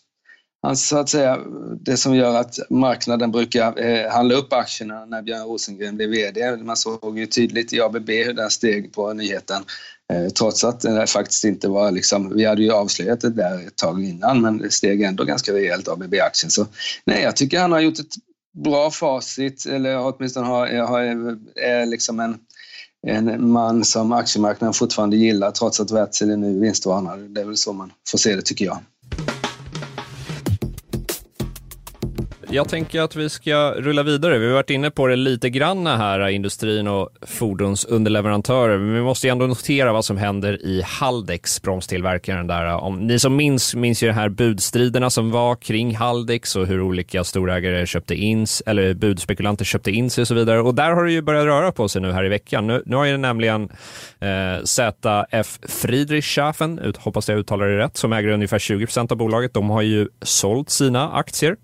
hans, 0.63 0.87
så 0.87 0.97
att 0.97 1.09
säga, 1.09 1.39
det 1.79 1.97
som 1.97 2.15
gör 2.15 2.35
att 2.35 2.59
marknaden 2.69 3.31
brukar 3.31 4.09
handla 4.09 4.35
upp 4.35 4.53
aktierna 4.53 5.05
när 5.05 5.21
Björn 5.21 5.47
Rosengren 5.47 5.95
blev 5.95 6.09
VD. 6.09 6.57
Man 6.57 6.77
såg 6.77 7.19
ju 7.19 7.25
tydligt 7.25 7.73
i 7.73 7.81
ABB 7.81 8.09
hur 8.09 8.33
den 8.33 8.49
steg 8.49 8.93
på 8.93 9.13
nyheten. 9.13 9.63
Trots 10.37 10.63
att 10.63 10.81
det 10.81 11.07
faktiskt 11.07 11.43
inte 11.43 11.67
var 11.67 11.91
liksom, 11.91 12.35
vi 12.35 12.45
hade 12.45 12.63
ju 12.63 12.71
avslöjat 12.71 13.21
det 13.21 13.29
där 13.29 13.67
ett 13.67 13.75
tag 13.75 14.03
innan 14.03 14.41
men 14.41 14.57
det 14.57 14.71
steg 14.71 15.01
ändå 15.01 15.23
ganska 15.23 15.53
rejält 15.53 15.87
ABB-aktien. 15.87 16.51
Så 16.51 16.67
nej, 17.05 17.23
jag 17.23 17.35
tycker 17.35 17.59
han 17.59 17.71
har 17.71 17.79
gjort 17.79 17.99
ett 17.99 18.15
bra 18.53 18.91
facit 18.91 19.65
eller 19.65 19.99
åtminstone 19.99 20.47
har, 20.47 20.67
har, 20.67 20.99
är 21.55 21.85
liksom 21.85 22.19
en, 22.19 22.39
en 23.07 23.51
man 23.51 23.85
som 23.85 24.11
aktiemarknaden 24.11 24.73
fortfarande 24.73 25.17
gillar 25.17 25.51
trots 25.51 25.79
att 25.79 25.91
Wärtsilä 25.91 26.33
är 26.33 26.37
nu 26.37 26.59
vinstvarnar. 26.59 27.17
Det 27.17 27.41
är 27.41 27.45
väl 27.45 27.57
så 27.57 27.73
man 27.73 27.93
får 28.11 28.17
se 28.17 28.35
det 28.35 28.41
tycker 28.41 28.65
jag. 28.65 28.77
Jag 32.53 32.69
tänker 32.69 33.01
att 33.01 33.15
vi 33.15 33.29
ska 33.29 33.71
rulla 33.71 34.03
vidare. 34.03 34.37
Vi 34.37 34.45
har 34.45 34.53
varit 34.53 34.69
inne 34.69 34.91
på 34.91 35.07
det 35.07 35.15
lite 35.15 35.49
grann 35.49 35.87
här, 35.87 36.27
industrin 36.27 36.87
och 36.87 37.09
fordonsunderleverantörer. 37.21 38.77
Men 38.77 38.93
vi 38.93 39.01
måste 39.01 39.29
ändå 39.29 39.47
notera 39.47 39.93
vad 39.93 40.05
som 40.05 40.17
händer 40.17 40.65
i 40.65 40.81
Haldex, 40.85 41.61
bromstillverkaren 41.61 42.47
där. 42.47 42.65
Om 42.65 43.07
ni 43.07 43.19
som 43.19 43.35
minns, 43.35 43.75
minns 43.75 44.03
ju 44.03 44.07
de 44.07 44.13
här 44.13 44.29
budstriderna 44.29 45.09
som 45.09 45.31
var 45.31 45.55
kring 45.55 45.95
Haldex 45.95 46.55
och 46.55 46.67
hur 46.67 46.81
olika 46.81 47.23
storägare 47.23 47.85
köpte 47.85 48.15
in, 48.15 48.45
eller 48.65 48.93
budspekulanter 48.93 49.65
köpte 49.65 49.91
in 49.91 50.09
sig 50.09 50.21
och 50.21 50.27
så 50.27 50.33
vidare. 50.33 50.61
Och 50.61 50.75
där 50.75 50.91
har 50.91 51.05
det 51.05 51.11
ju 51.11 51.21
börjat 51.21 51.45
röra 51.45 51.71
på 51.71 51.89
sig 51.89 52.01
nu 52.01 52.11
här 52.11 52.25
i 52.25 52.29
veckan. 52.29 52.67
Nu, 52.67 52.83
nu 52.85 52.95
har 52.95 53.05
ju 53.05 53.17
nämligen 53.17 53.69
eh, 54.19 54.63
ZF 54.63 55.59
Friedrichshafen, 55.63 56.93
hoppas 56.97 57.29
jag 57.29 57.39
uttalar 57.39 57.67
det 57.67 57.77
rätt, 57.77 57.97
som 57.97 58.13
äger 58.13 58.29
ungefär 58.29 58.59
20 58.59 58.85
procent 58.85 59.11
av 59.11 59.17
bolaget. 59.17 59.53
De 59.53 59.69
har 59.69 59.81
ju 59.81 60.07
sålt 60.21 60.69
sina 60.69 61.11
aktier 61.11 61.55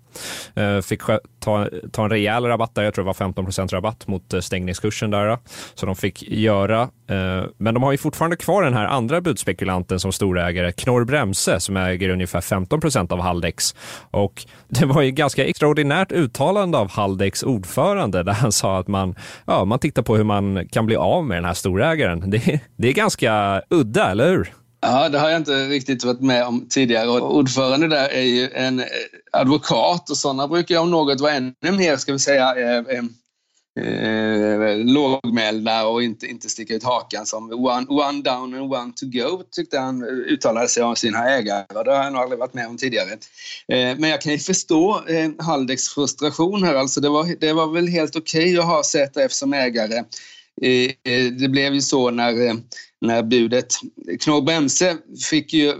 Eh, 0.54 0.80
fick 0.80 1.00
ta, 1.40 1.68
ta 1.92 2.04
en 2.04 2.10
rejäl 2.10 2.44
rabatt 2.44 2.74
där, 2.74 2.82
jag 2.82 2.94
tror 2.94 3.04
det 3.04 3.06
var 3.06 3.32
15% 3.32 3.68
rabatt 3.68 4.06
mot 4.06 4.34
eh, 4.34 4.40
stängningskursen 4.40 5.10
där. 5.10 5.38
Så 5.74 5.86
de 5.86 5.96
fick 5.96 6.22
göra. 6.22 6.82
Eh, 6.82 7.44
men 7.58 7.74
de 7.74 7.82
har 7.82 7.92
ju 7.92 7.98
fortfarande 7.98 8.36
kvar 8.36 8.62
den 8.62 8.74
här 8.74 8.86
andra 8.86 9.20
budspekulanten 9.20 10.00
som 10.00 10.12
storägare, 10.12 10.72
Knorr 10.72 11.04
Bremse, 11.04 11.60
som 11.60 11.76
äger 11.76 12.08
ungefär 12.08 12.40
15% 12.40 13.12
av 13.12 13.20
Haldex. 13.20 13.74
Och 14.10 14.46
det 14.68 14.86
var 14.86 15.02
ju 15.02 15.10
ganska 15.10 15.44
extraordinärt 15.44 16.12
uttalande 16.12 16.78
av 16.78 16.90
Haldex 16.90 17.42
ordförande 17.42 18.22
där 18.22 18.32
han 18.32 18.52
sa 18.52 18.78
att 18.78 18.88
man, 18.88 19.14
ja, 19.46 19.64
man 19.64 19.78
tittar 19.78 20.02
på 20.02 20.16
hur 20.16 20.24
man 20.24 20.68
kan 20.68 20.86
bli 20.86 20.96
av 20.96 21.24
med 21.24 21.36
den 21.36 21.44
här 21.44 21.54
storägaren. 21.54 22.30
Det, 22.30 22.60
det 22.76 22.88
är 22.88 22.92
ganska 22.92 23.62
udda, 23.70 24.10
eller 24.10 24.28
hur? 24.30 24.52
Ja, 24.88 25.08
det 25.08 25.18
har 25.18 25.30
jag 25.30 25.40
inte 25.40 25.68
riktigt 25.68 26.04
varit 26.04 26.20
med 26.20 26.46
om 26.46 26.66
tidigare. 26.68 27.08
Och 27.08 27.36
ordförande 27.36 27.88
där 27.88 28.08
är 28.08 28.22
ju 28.22 28.50
en 28.50 28.80
eh, 28.80 28.86
advokat 29.32 30.10
och 30.10 30.16
sådana 30.16 30.48
brukar 30.48 30.74
ju 30.74 30.80
om 30.80 30.90
något 30.90 31.20
vara 31.20 31.32
ännu 31.32 31.72
mer, 31.72 31.96
ska 31.96 32.12
vi 32.12 32.18
säga, 32.18 32.54
eh, 32.56 32.78
eh, 32.78 33.04
eh, 33.86 34.76
lågmälda 34.76 35.86
och 35.86 36.02
inte, 36.02 36.26
inte 36.26 36.48
sticka 36.48 36.74
ut 36.74 36.84
hakan 36.84 37.26
som 37.26 37.52
one, 37.52 37.86
one 37.88 38.22
down 38.22 38.54
and 38.54 38.72
one 38.72 38.92
to 38.96 39.06
go, 39.06 39.42
tyckte 39.50 39.78
han 39.78 40.02
eh, 40.02 40.08
uttalade 40.08 40.68
sig 40.68 40.82
om 40.82 40.96
sina 40.96 41.30
ägare. 41.30 41.64
Det 41.84 41.90
har 41.90 42.04
jag 42.04 42.12
nog 42.12 42.22
aldrig 42.22 42.38
varit 42.38 42.54
med 42.54 42.66
om 42.66 42.76
tidigare. 42.76 43.12
Eh, 43.68 43.98
men 43.98 44.10
jag 44.10 44.20
kan 44.20 44.32
ju 44.32 44.38
förstå 44.38 45.02
eh, 45.08 45.30
Haldex 45.38 45.88
frustration 45.88 46.62
här. 46.62 46.74
Alltså 46.74 47.00
det, 47.00 47.08
var, 47.08 47.40
det 47.40 47.52
var 47.52 47.66
väl 47.66 47.88
helt 47.88 48.16
okej 48.16 48.58
okay 48.58 48.58
att 48.58 48.64
ha 48.64 48.82
ZF 48.82 49.32
som 49.32 49.52
ägare. 49.52 50.04
Det 51.38 51.50
blev 51.50 51.74
ju 51.74 51.80
så 51.80 52.10
när 52.10 52.46
eh, 52.46 52.54
när 53.00 53.22
budet... 53.22 53.74
Knorr 54.20 54.42
Bremse 54.42 54.96
fick 55.30 55.52
ju, 55.52 55.74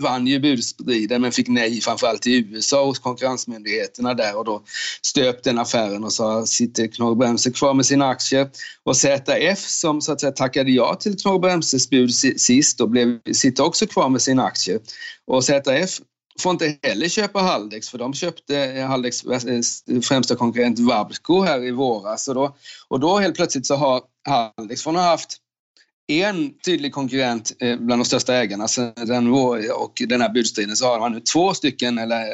vann 0.00 0.26
ju 0.26 0.40
budstriden 0.40 1.22
men 1.22 1.32
fick 1.32 1.48
nej 1.48 1.80
framförallt 1.80 2.26
i 2.26 2.36
USA 2.36 2.84
hos 2.84 2.98
konkurrensmyndigheterna 2.98 4.14
där 4.14 4.36
och 4.36 4.44
då 4.44 4.62
stöp 5.02 5.42
den 5.42 5.58
affären 5.58 6.04
och 6.04 6.12
sa 6.12 6.46
sitter 6.46 6.86
Knorr 6.86 7.14
Bremse 7.14 7.50
kvar 7.50 7.74
med 7.74 7.86
sina 7.86 8.08
aktier. 8.08 8.50
Och 8.82 8.96
ZF 8.96 9.58
som 9.58 10.00
så 10.00 10.12
att 10.12 10.20
säga 10.20 10.32
tackade 10.32 10.70
ja 10.70 10.94
till 10.94 11.18
Knorr 11.18 11.38
Bremses 11.38 11.90
bud 11.90 12.14
sist 12.14 12.80
och 12.80 12.90
blev, 12.90 13.18
sitter 13.32 13.64
också 13.64 13.86
kvar 13.86 14.08
med 14.08 14.22
sina 14.22 14.44
aktier. 14.44 14.80
Och 15.26 15.44
ZF 15.44 16.00
får 16.40 16.52
inte 16.52 16.76
heller 16.82 17.08
köpa 17.08 17.40
Haldex 17.40 17.88
för 17.88 17.98
de 17.98 18.14
köpte 18.14 18.58
eh, 18.58 18.86
Haldex 18.86 19.24
eh, 19.24 20.00
främsta 20.02 20.36
konkurrent 20.36 20.78
Vabco 20.78 21.42
här 21.42 21.64
i 21.64 21.70
våras 21.70 22.28
och 22.28 22.34
då, 22.34 22.56
och 22.88 23.00
då 23.00 23.18
helt 23.18 23.36
plötsligt 23.36 23.66
så 23.66 23.74
har 23.74 24.02
Haldex 24.28 24.82
från 24.82 24.96
att 24.96 25.02
ha 25.02 25.10
haft 25.10 25.36
en 26.06 26.58
tydlig 26.58 26.92
konkurrent 26.92 27.52
eh, 27.60 27.76
bland 27.76 28.00
de 28.00 28.04
största 28.04 28.34
ägarna 28.34 28.66
den, 28.96 29.32
och 29.72 30.02
den 30.08 30.20
här 30.20 30.28
budstriden 30.28 30.76
så 30.76 30.86
har 30.86 31.00
man 31.00 31.12
nu 31.12 31.20
två 31.20 31.54
stycken, 31.54 31.98
eller, 31.98 32.26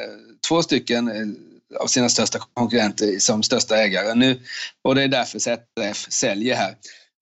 två 0.48 0.62
stycken 0.62 1.36
av 1.80 1.86
sina 1.86 2.08
största 2.08 2.38
konkurrenter 2.54 3.18
som 3.18 3.42
största 3.42 3.76
ägare 3.76 4.14
nu. 4.14 4.40
Och 4.82 4.94
det 4.94 5.02
är 5.02 5.08
därför 5.08 5.38
ZF 5.38 6.06
säljer 6.12 6.56
här. 6.56 6.74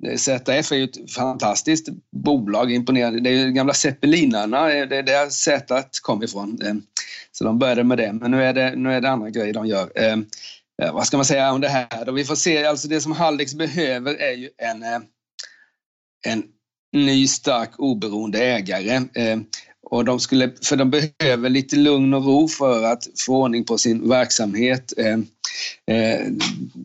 Eh, 0.07 0.17
ZF 0.17 0.73
är 0.73 0.77
ju 0.77 0.85
ett 0.85 1.13
fantastiskt 1.13 1.89
bolag, 2.13 2.73
imponerande. 2.73 3.21
Det 3.21 3.31
är 3.31 3.47
ju 3.47 3.53
gamla 3.53 3.75
Zeppelinarna, 3.75 4.73
eh, 4.73 4.89
det 4.89 4.97
är 4.97 5.03
där 5.03 5.31
Z 5.31 5.83
kom 6.03 6.23
ifrån. 6.23 6.59
Eh, 6.63 6.75
så 7.33 7.45
de 7.45 7.59
började 7.59 7.85
med 7.85 7.99
det, 7.99 8.13
men 8.13 8.31
nu 8.31 8.45
är 8.45 8.53
det, 8.53 8.77
nu 8.77 8.93
är 8.93 9.01
det 9.01 9.11
andra 9.11 9.31
grejer 9.31 9.55
de 9.55 9.67
gör. 9.67 9.91
Vad 10.93 11.07
ska 11.07 11.17
man 11.17 11.25
säga 11.25 11.53
om 11.53 11.61
det 11.61 11.69
här? 11.69 12.05
då? 12.05 12.13
Vi 12.13 12.25
får 12.25 12.35
se, 12.35 12.65
alltså 12.65 12.89
det 12.89 13.01
som 13.01 13.13
Haldex 13.13 13.55
behöver 13.55 14.15
är 14.15 14.33
ju 14.33 14.51
en 14.59 14.85
en 16.27 16.43
ny 16.93 17.27
stark 17.27 17.71
oberoende 17.79 18.39
ägare. 18.39 19.01
Och 19.91 20.05
de 20.05 20.21
skulle, 20.21 20.51
för 20.63 20.77
de 20.77 20.91
behöver 20.91 21.49
lite 21.49 21.77
lugn 21.77 22.15
och 22.15 22.25
ro 22.25 22.49
för 22.49 22.85
att 22.85 23.09
få 23.27 23.43
ordning 23.43 23.65
på 23.65 23.79
sin 23.79 24.09
verksamhet. 24.09 24.93
Eh, 24.97 25.13
eh, 25.97 26.27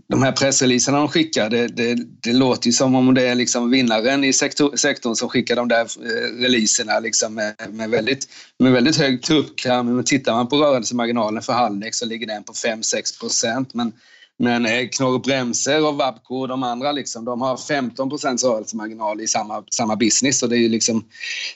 de 0.08 0.24
här 0.24 0.32
pressreleaserna 0.32 0.98
de 0.98 1.08
skickar, 1.08 1.50
det, 1.50 1.68
det, 1.68 1.98
det, 2.24 2.34
låter 2.34 2.68
ju 2.68 2.74
som 2.74 2.96
om 2.96 3.14
det 3.14 3.28
är 3.28 3.36
liksom 3.36 3.72
vinnaren 3.72 4.24
i 4.24 4.34
sektor, 4.34 4.76
sektorn 4.76 5.16
som 5.16 5.30
skickar 5.30 5.56
de 5.56 5.68
där 5.68 5.82
eh, 5.82 6.42
releaserna 6.42 7.00
liksom 7.00 7.36
med, 7.36 7.56
med, 7.70 7.90
väldigt, 7.90 8.28
med 8.60 8.72
väldigt 8.72 8.98
hög 8.98 9.22
tuppkam. 9.22 9.96
Men 9.96 10.04
tittar 10.04 10.34
man 10.34 10.48
på 10.48 10.58
rörelsemarginalen 10.58 11.44
för 11.44 11.54
Haldex 11.54 11.98
så 11.98 12.06
ligger 12.06 12.28
den 12.28 12.44
på 12.44 12.54
5-6 12.54 13.20
procent. 13.20 13.74
Men 13.74 13.92
men 14.40 14.66
eh, 14.66 14.88
Knorr 14.88 15.20
Bremser 15.20 15.88
och 15.88 15.96
Vabco 15.96 16.36
och 16.36 16.48
de 16.48 16.64
andra 16.64 16.92
liksom, 16.92 17.26
de 17.26 17.42
har 17.42 17.58
15 17.58 18.10
procents 18.10 18.44
rörelsemarginal 18.44 19.22
i 19.22 19.28
samma, 19.28 19.64
samma 19.72 19.96
business. 19.96 20.44
Och 20.44 20.50
det 20.50 20.58
är 20.58 20.60
ju 20.60 20.70
liksom, 20.70 21.06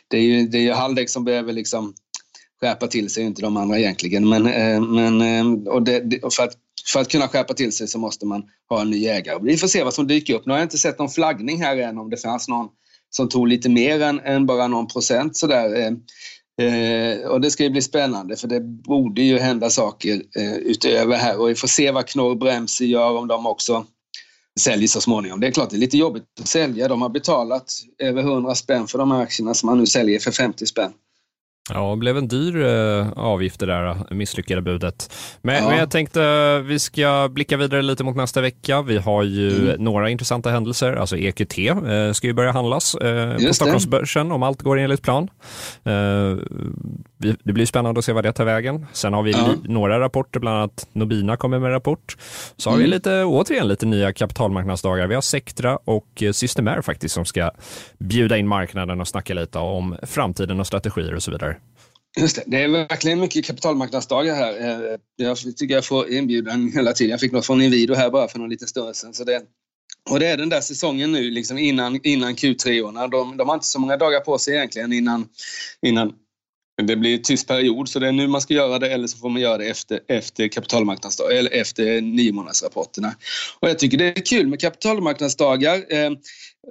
det 0.08 0.18
är 0.18 0.22
ju, 0.22 0.48
det 0.48 0.58
är 0.58 0.62
ju 0.62 0.72
Haldex 0.72 1.14
som 1.14 1.24
behöver 1.24 1.54
liksom 1.54 1.94
skärpa 2.62 2.88
till 2.88 3.10
sig, 3.10 3.24
inte 3.24 3.42
de 3.42 3.58
andra 3.58 3.80
egentligen. 3.80 4.30
Men, 4.30 4.46
eh, 4.46 4.82
men 4.82 5.22
eh, 5.22 5.74
och 5.74 5.84
det, 5.84 6.24
och 6.24 6.34
för, 6.34 6.44
att, 6.44 6.54
för 6.94 7.02
att 7.02 7.10
kunna 7.10 7.28
skärpa 7.28 7.54
till 7.54 7.72
sig 7.72 7.88
så 7.88 8.00
måste 8.00 8.26
man 8.26 8.44
ha 8.70 8.82
en 8.82 8.90
ny 8.90 9.08
ägare. 9.08 9.40
Vi 9.42 9.58
får 9.58 9.68
se 9.68 9.84
vad 9.84 9.94
som 9.94 10.08
dyker 10.08 10.34
upp. 10.34 10.46
Nu 10.46 10.52
har 10.52 10.60
jag 10.60 10.66
inte 10.66 10.78
sett 10.78 11.00
någon 11.00 11.10
flaggning 11.10 11.62
här 11.62 11.78
än 11.78 11.98
om 11.98 12.10
det 12.10 12.18
fanns 12.18 12.48
någon 12.48 12.68
som 13.10 13.30
tog 13.30 13.48
lite 13.48 13.70
mer 13.70 14.02
än, 14.02 14.20
än 14.20 14.46
bara 14.46 14.68
någon 14.68 14.88
procent 14.88 15.38
sådär. 15.38 15.82
Eh. 15.82 15.92
Eh, 16.62 17.28
och 17.28 17.42
det 17.42 17.52
ska 17.52 17.64
ju 17.64 17.70
bli 17.70 17.82
spännande 17.82 18.36
för 18.36 18.48
det 18.48 18.62
borde 18.62 19.22
ju 19.22 19.38
hända 19.38 19.70
saker 19.70 20.22
eh, 20.36 20.56
utöver 20.56 21.18
här 21.18 21.40
och 21.40 21.50
vi 21.50 21.56
får 21.56 21.68
se 21.68 21.92
vad 21.92 22.08
Knorr 22.08 22.36
Bremse 22.36 22.86
gör 22.86 23.18
om 23.18 23.28
de 23.28 23.46
också 23.48 23.86
säljer 24.60 24.88
så 24.88 25.02
småningom. 25.02 25.40
Det 25.40 25.48
är 25.48 25.52
klart 25.52 25.70
det 25.70 25.76
är 25.76 25.80
lite 25.80 25.98
jobbigt 25.98 26.24
att 26.40 26.48
sälja. 26.48 26.88
De 26.88 27.02
har 27.02 27.10
betalat 27.10 27.74
över 28.00 28.22
100 28.22 28.56
spänn 28.56 28.88
för 28.88 28.98
de 28.98 29.12
här 29.12 29.22
aktierna 29.22 29.54
som 29.54 29.68
man 29.68 29.78
nu 29.78 29.86
säljer 29.86 30.20
för 30.20 30.32
50 30.32 30.66
spänn. 30.66 30.92
Ja, 31.74 31.90
det 31.90 31.98
blev 31.98 32.18
en 32.18 32.28
dyr 32.28 32.66
eh, 32.66 33.10
avgift 33.16 33.60
det 33.60 33.66
där 33.66 34.14
misslyckade 34.14 34.62
budet. 34.62 35.14
Men, 35.42 35.56
ja. 35.56 35.70
men, 35.70 35.78
jag 35.78 35.92
tänkte 35.92 36.24
eh, 36.24 36.60
vi 36.60 36.80
ska 36.80 37.30
blicka 37.32 37.58
vidare 37.58 37.82
lite 37.82 38.04
mot 38.04 38.16
nästa 38.16 38.42
vecka. 38.42 38.82
Vi 38.82 38.98
har 38.98 39.24
ju 39.24 39.70
mm. 39.70 39.84
några 39.84 40.10
intressanta 40.10 40.50
händelser. 40.50 40.94
Alltså 40.94 41.18
EQT 41.18 41.58
eh, 41.58 42.12
ska 42.14 42.28
ju 42.28 42.34
börja 42.34 42.52
handlas 42.52 42.96
eh, 42.96 43.48
på 43.48 43.54
Stockholmsbörsen 43.54 44.32
om 44.32 44.44
allt 44.44 44.62
går 44.62 44.80
enligt 44.80 45.02
plan. 45.02 45.30
Eh, 45.84 46.36
det 47.44 47.54
blir 47.54 47.66
spännande 47.66 48.00
att 48.00 48.06
se 48.06 48.14
vad 48.14 48.24
det 48.24 48.34
tar 48.34 48.46
vägen. 48.46 48.86
Sen 48.94 49.14
har 49.14 49.24
vi 49.24 49.32
ja. 49.32 49.48
några 49.64 50.00
rapporter, 50.00 50.40
bland 50.40 50.58
annat 50.58 50.88
Nobina 50.94 51.38
kommer 51.38 51.60
med 51.60 51.72
rapport. 51.72 52.18
Så 52.58 52.70
har 52.70 52.78
vi 52.78 52.84
mm. 52.84 52.92
lite, 52.92 53.24
återigen 53.24 53.68
lite 53.68 53.86
nya 53.86 54.14
kapitalmarknadsdagar. 54.14 55.08
Vi 55.08 55.16
har 55.16 55.22
Sectra 55.22 55.78
och 55.86 56.24
Systemair 56.32 56.82
faktiskt 56.82 57.16
som 57.16 57.26
ska 57.26 57.52
bjuda 58.00 58.38
in 58.38 58.48
marknaden 58.48 59.02
och 59.02 59.08
snacka 59.08 59.34
lite 59.34 59.60
om 59.60 59.98
framtiden 60.04 60.60
och 60.60 60.68
strategier 60.68 61.16
och 61.16 61.24
så 61.24 61.32
vidare. 61.32 61.57
Just 62.18 62.36
det, 62.36 62.44
det 62.46 62.64
är 62.64 62.68
verkligen 62.68 63.20
mycket 63.20 63.46
kapitalmarknadsdagar 63.46 64.36
här. 64.36 64.54
Eh, 64.92 65.00
jag 65.16 65.38
tycker 65.38 65.76
jag 65.76 65.86
får 65.86 66.10
inbjudan 66.10 66.72
hela 66.72 66.94
tiden. 66.94 67.12
Jag 67.12 67.20
fick 67.20 67.32
något 67.32 67.46
från 67.46 67.62
Inwido 67.62 67.96
här 67.96 68.10
bara 68.10 68.28
för 68.28 68.40
någon 68.40 68.50
liten 68.50 68.68
stund 68.68 68.96
sedan. 68.96 69.14
Så 69.14 69.24
det, 69.24 69.42
och 70.10 70.20
det 70.20 70.28
är 70.28 70.38
den 70.38 70.50
där 70.50 70.62
säsongen 70.62 71.12
nu 71.12 71.32
liksom 71.32 71.58
innan, 71.58 72.00
innan 72.04 72.36
Q3-orna. 72.36 73.08
De, 73.08 73.38
de 73.38 73.48
har 73.48 73.56
inte 73.56 73.66
så 73.66 73.80
många 73.80 73.98
dagar 73.98 74.20
på 74.20 74.38
sig 74.38 74.56
egentligen 74.56 74.94
innan, 74.94 75.28
innan 75.82 76.14
det 76.86 76.96
blir 76.96 77.18
en 77.18 77.24
tyst 77.24 77.48
period, 77.48 77.90
så 77.90 78.00
det 78.00 78.08
är 78.08 78.12
nu 78.12 78.28
man 78.28 78.42
ska 78.42 78.54
göra 78.54 78.80
det 78.80 78.94
eller 78.94 79.08
så 79.08 79.18
får 79.18 79.30
man 79.30 79.42
göra 79.42 79.58
det 79.58 79.66
efter, 79.66 80.00
efter 80.08 80.48
kapitalmarknadsdag, 80.48 81.38
eller 81.38 81.52
efter 81.52 82.02
nio 82.02 82.32
månadsrapporterna. 82.32 83.16
Och 83.60 83.70
jag 83.70 83.80
tycker 83.80 83.98
det 83.98 84.06
är 84.06 84.26
kul 84.26 84.48
med 84.48 84.62
kapitalmarknadsdagar. 84.62 85.84
Ehm, 85.90 86.18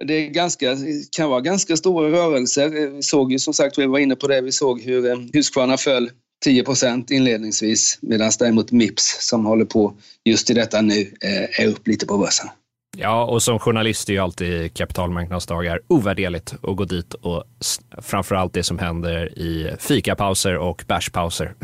det 0.06 0.14
är 0.14 0.30
ganska, 0.30 0.76
kan 1.16 1.30
vara 1.30 1.40
ganska 1.40 1.76
stora 1.76 2.10
rörelser. 2.10 2.82
Eh, 2.82 2.90
vi 2.90 3.02
såg 3.02 3.32
ju 3.32 3.38
som 3.38 3.54
sagt, 3.54 3.78
vi 3.78 3.86
var 3.86 3.98
inne 3.98 4.16
på 4.16 4.26
det, 4.28 4.40
vi 4.40 4.52
såg 4.52 4.80
hur 4.80 5.10
eh, 5.10 5.18
Husqvarna 5.32 5.76
föll 5.76 6.10
10% 6.46 7.12
inledningsvis 7.12 7.98
medan 8.02 8.32
däremot 8.38 8.72
Mips 8.72 9.28
som 9.28 9.46
håller 9.46 9.64
på 9.64 9.96
just 10.24 10.50
i 10.50 10.54
detta 10.54 10.80
nu 10.80 11.00
eh, 11.00 11.60
är 11.60 11.66
upp 11.66 11.88
lite 11.88 12.06
på 12.06 12.18
börsen. 12.18 12.48
Ja, 12.98 13.24
och 13.24 13.42
som 13.42 13.58
journalist 13.58 14.08
är 14.08 14.12
ju 14.12 14.18
alltid 14.18 14.74
kapitalmarknadsdagar 14.74 15.80
ovärderligt 15.88 16.54
att 16.62 16.76
gå 16.76 16.84
dit 16.84 17.14
och 17.14 17.44
framförallt 18.02 18.52
det 18.52 18.62
som 18.62 18.78
händer 18.78 19.38
i 19.38 19.70
fikapauser 19.78 20.56
och 20.56 20.84
bärspauser. 20.86 21.54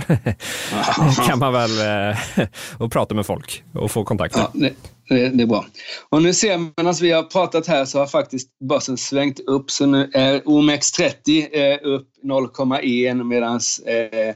kan 1.27 1.38
man 1.38 1.53
väl 1.53 1.71
eh, 2.11 2.18
och 2.79 2.92
prata 2.92 3.14
med 3.14 3.27
folk 3.27 3.64
och 3.75 3.90
få 3.90 4.05
kontakter. 4.05 4.40
Ja, 4.40 4.51
det, 4.55 4.75
det, 5.09 5.29
det, 5.29 5.42
är 5.42 5.47
bra. 5.47 5.66
Och 6.09 6.23
nu 6.23 6.35
ser 6.35 6.59
man, 6.59 6.73
medan 6.77 6.95
vi 7.01 7.11
har 7.11 7.23
pratat 7.23 7.66
här 7.66 7.85
så 7.85 7.99
har 7.99 8.07
faktiskt 8.07 8.49
börsen 8.68 8.97
svängt 8.99 9.40
upp 9.40 9.71
så 9.71 9.87
nu 9.87 10.11
är 10.14 10.40
OMX30 10.40 11.49
eh, 11.53 11.79
upp 11.83 12.09
0,1 12.23 13.25
medan 13.25 13.61
eh, 13.87 14.35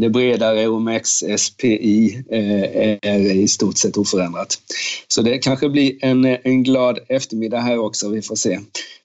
det 0.00 0.10
bredare 0.10 0.68
OMX 0.68 1.08
SPI 1.38 2.24
eh, 2.30 3.12
är 3.12 3.36
i 3.36 3.48
stort 3.48 3.78
sett 3.78 3.96
oförändrat. 3.96 4.58
Så 5.08 5.22
det 5.22 5.38
kanske 5.38 5.68
blir 5.68 6.04
en, 6.04 6.24
eh, 6.24 6.38
en 6.44 6.62
glad 6.62 6.98
eftermiddag 7.08 7.60
här 7.60 7.78
också, 7.78 8.08
vi 8.08 8.22
får 8.22 8.36
se. 8.36 8.60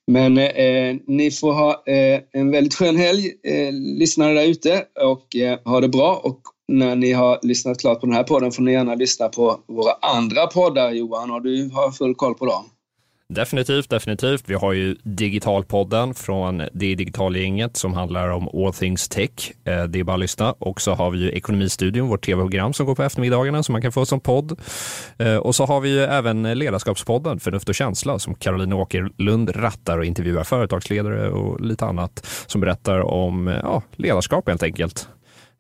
Men 0.08 0.38
eh, 0.38 0.95
ni 1.08 1.32
får 1.32 1.54
ha 1.54 1.84
eh, 1.86 2.19
en 2.34 2.52
väldigt 2.52 2.75
skön 2.75 2.97
helg, 2.97 3.32
eh, 3.43 3.73
lyssnare 3.73 4.34
där 4.34 4.47
ute, 4.47 4.86
och 5.02 5.36
eh, 5.36 5.60
ha 5.65 5.82
det 5.82 5.89
bra. 5.89 6.21
Och 6.23 6.41
när 6.67 6.95
ni 6.95 7.12
har 7.12 7.39
lyssnat 7.41 7.80
klart 7.80 7.99
på 7.99 8.06
den 8.06 8.15
här 8.15 8.23
podden 8.23 8.52
får 8.52 8.63
ni 8.63 8.71
gärna 8.71 8.95
lyssna 8.95 9.30
på 9.30 9.60
våra 9.67 9.91
andra 10.02 10.47
poddar, 10.47 10.91
Johan, 10.91 11.32
och 11.32 11.41
du 11.41 11.69
har 11.73 11.91
full 11.91 12.15
koll 12.15 12.36
på 12.36 12.45
dem. 12.45 12.65
Definitivt, 13.34 13.89
definitivt. 13.89 14.44
Vi 14.46 14.54
har 14.54 14.74
ju 14.74 14.96
Digitalpodden 15.04 16.13
från 16.13 16.58
det 16.58 16.96
Digitalgänget 16.96 17.78
som 17.78 17.94
handlar 17.94 18.30
om 18.30 18.50
all 18.54 18.74
things 18.74 19.10
tech. 19.10 19.52
Eh, 19.63 19.84
det 19.84 20.00
är 20.00 20.04
bara 20.04 20.13
att 20.13 20.20
lyssna. 20.20 20.52
Och 20.52 20.82
så 20.82 20.94
har 20.94 21.12
vi 21.12 21.20
ju 21.20 21.32
Ekonomistudion, 21.32 22.08
vårt 22.08 22.26
tv-program 22.26 22.74
som 22.74 22.86
går 22.86 22.96
på 22.96 23.04
eftermiddagarna 23.04 23.63
som 23.63 23.74
man 23.74 23.82
kan 23.82 23.92
få 23.92 24.06
som 24.06 24.20
podd. 24.20 24.60
Eh, 25.18 25.36
och 25.36 25.56
så 25.56 25.65
har 25.65 25.80
vi 25.80 25.89
ju 25.89 26.00
även 26.00 26.60
Ledarskapspodden, 26.60 27.39
Förnuft 27.39 27.70
och 27.70 27.76
känsla, 27.76 28.20
som 28.20 28.36
Caroline 28.36 28.74
Åkerlund 28.74 29.56
rattar 29.56 29.98
och 29.98 30.06
intervjuar 30.06 30.44
företagsledare 30.44 31.30
och 31.30 31.62
lite 31.62 31.86
annat 31.86 32.26
som 32.48 32.62
berättar 32.62 33.00
om 33.00 33.48
ja, 33.48 33.82
ledarskap 33.96 34.48
helt 34.48 34.63
enkelt. 34.63 35.08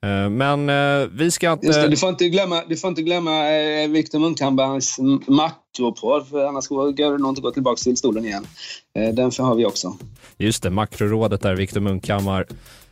Eh, 0.01 0.29
men 0.29 0.69
eh, 0.69 1.07
vi 1.11 1.31
ska 1.31 1.51
inte... 1.51 1.81
Det, 1.81 1.87
du 1.87 1.97
får 1.97 2.09
inte 2.09 2.29
glömma, 2.29 2.63
du 2.69 2.77
får 2.77 2.87
inte 2.87 3.01
glömma 3.01 3.49
eh, 3.49 3.89
Viktor 3.89 4.19
Munkhammars 4.19 4.97
makropodd, 5.27 6.27
för 6.27 6.45
annars 6.45 6.67
går 6.67 6.91
det 6.91 7.17
nog 7.17 7.31
inte 7.31 7.41
gå 7.41 7.51
tillbaka 7.51 7.75
till 7.75 7.97
stolen 7.97 8.25
igen. 8.25 8.47
Den 8.93 9.31
har 9.39 9.55
vi 9.55 9.65
också. 9.65 9.97
Just 10.37 10.63
det, 10.63 10.69
makrorådet 10.69 11.41
där, 11.41 11.55
Viktor 11.55 11.79
Munkhammar. 11.79 12.45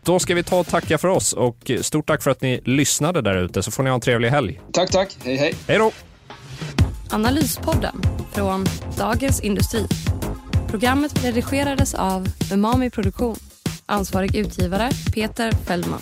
Då 0.03 0.19
ska 0.19 0.35
vi 0.35 0.43
ta 0.43 0.59
och 0.59 0.67
tacka 0.67 0.97
för 0.97 1.07
oss 1.07 1.33
och 1.33 1.71
stort 1.81 2.07
tack 2.07 2.23
för 2.23 2.31
att 2.31 2.41
ni 2.41 2.61
lyssnade 2.65 3.21
där 3.21 3.37
ute, 3.37 3.63
så 3.63 3.71
får 3.71 3.83
ni 3.83 3.89
ha 3.89 3.95
en 3.95 4.01
trevlig 4.01 4.29
helg. 4.29 4.61
Tack, 4.71 4.91
tack. 4.91 5.17
Hej, 5.23 5.35
hej. 5.35 5.53
Hej 5.67 5.77
då. 5.77 5.91
Analyspodden 7.09 7.95
från 8.33 8.65
Dagens 8.97 9.41
Industri. 9.41 9.87
Programmet 10.69 11.25
redigerades 11.25 11.93
av 11.93 12.27
Umami 12.53 12.89
Produktion. 12.89 13.35
Ansvarig 13.85 14.35
utgivare 14.35 14.89
Peter 15.13 15.51
Fellman. 15.51 16.01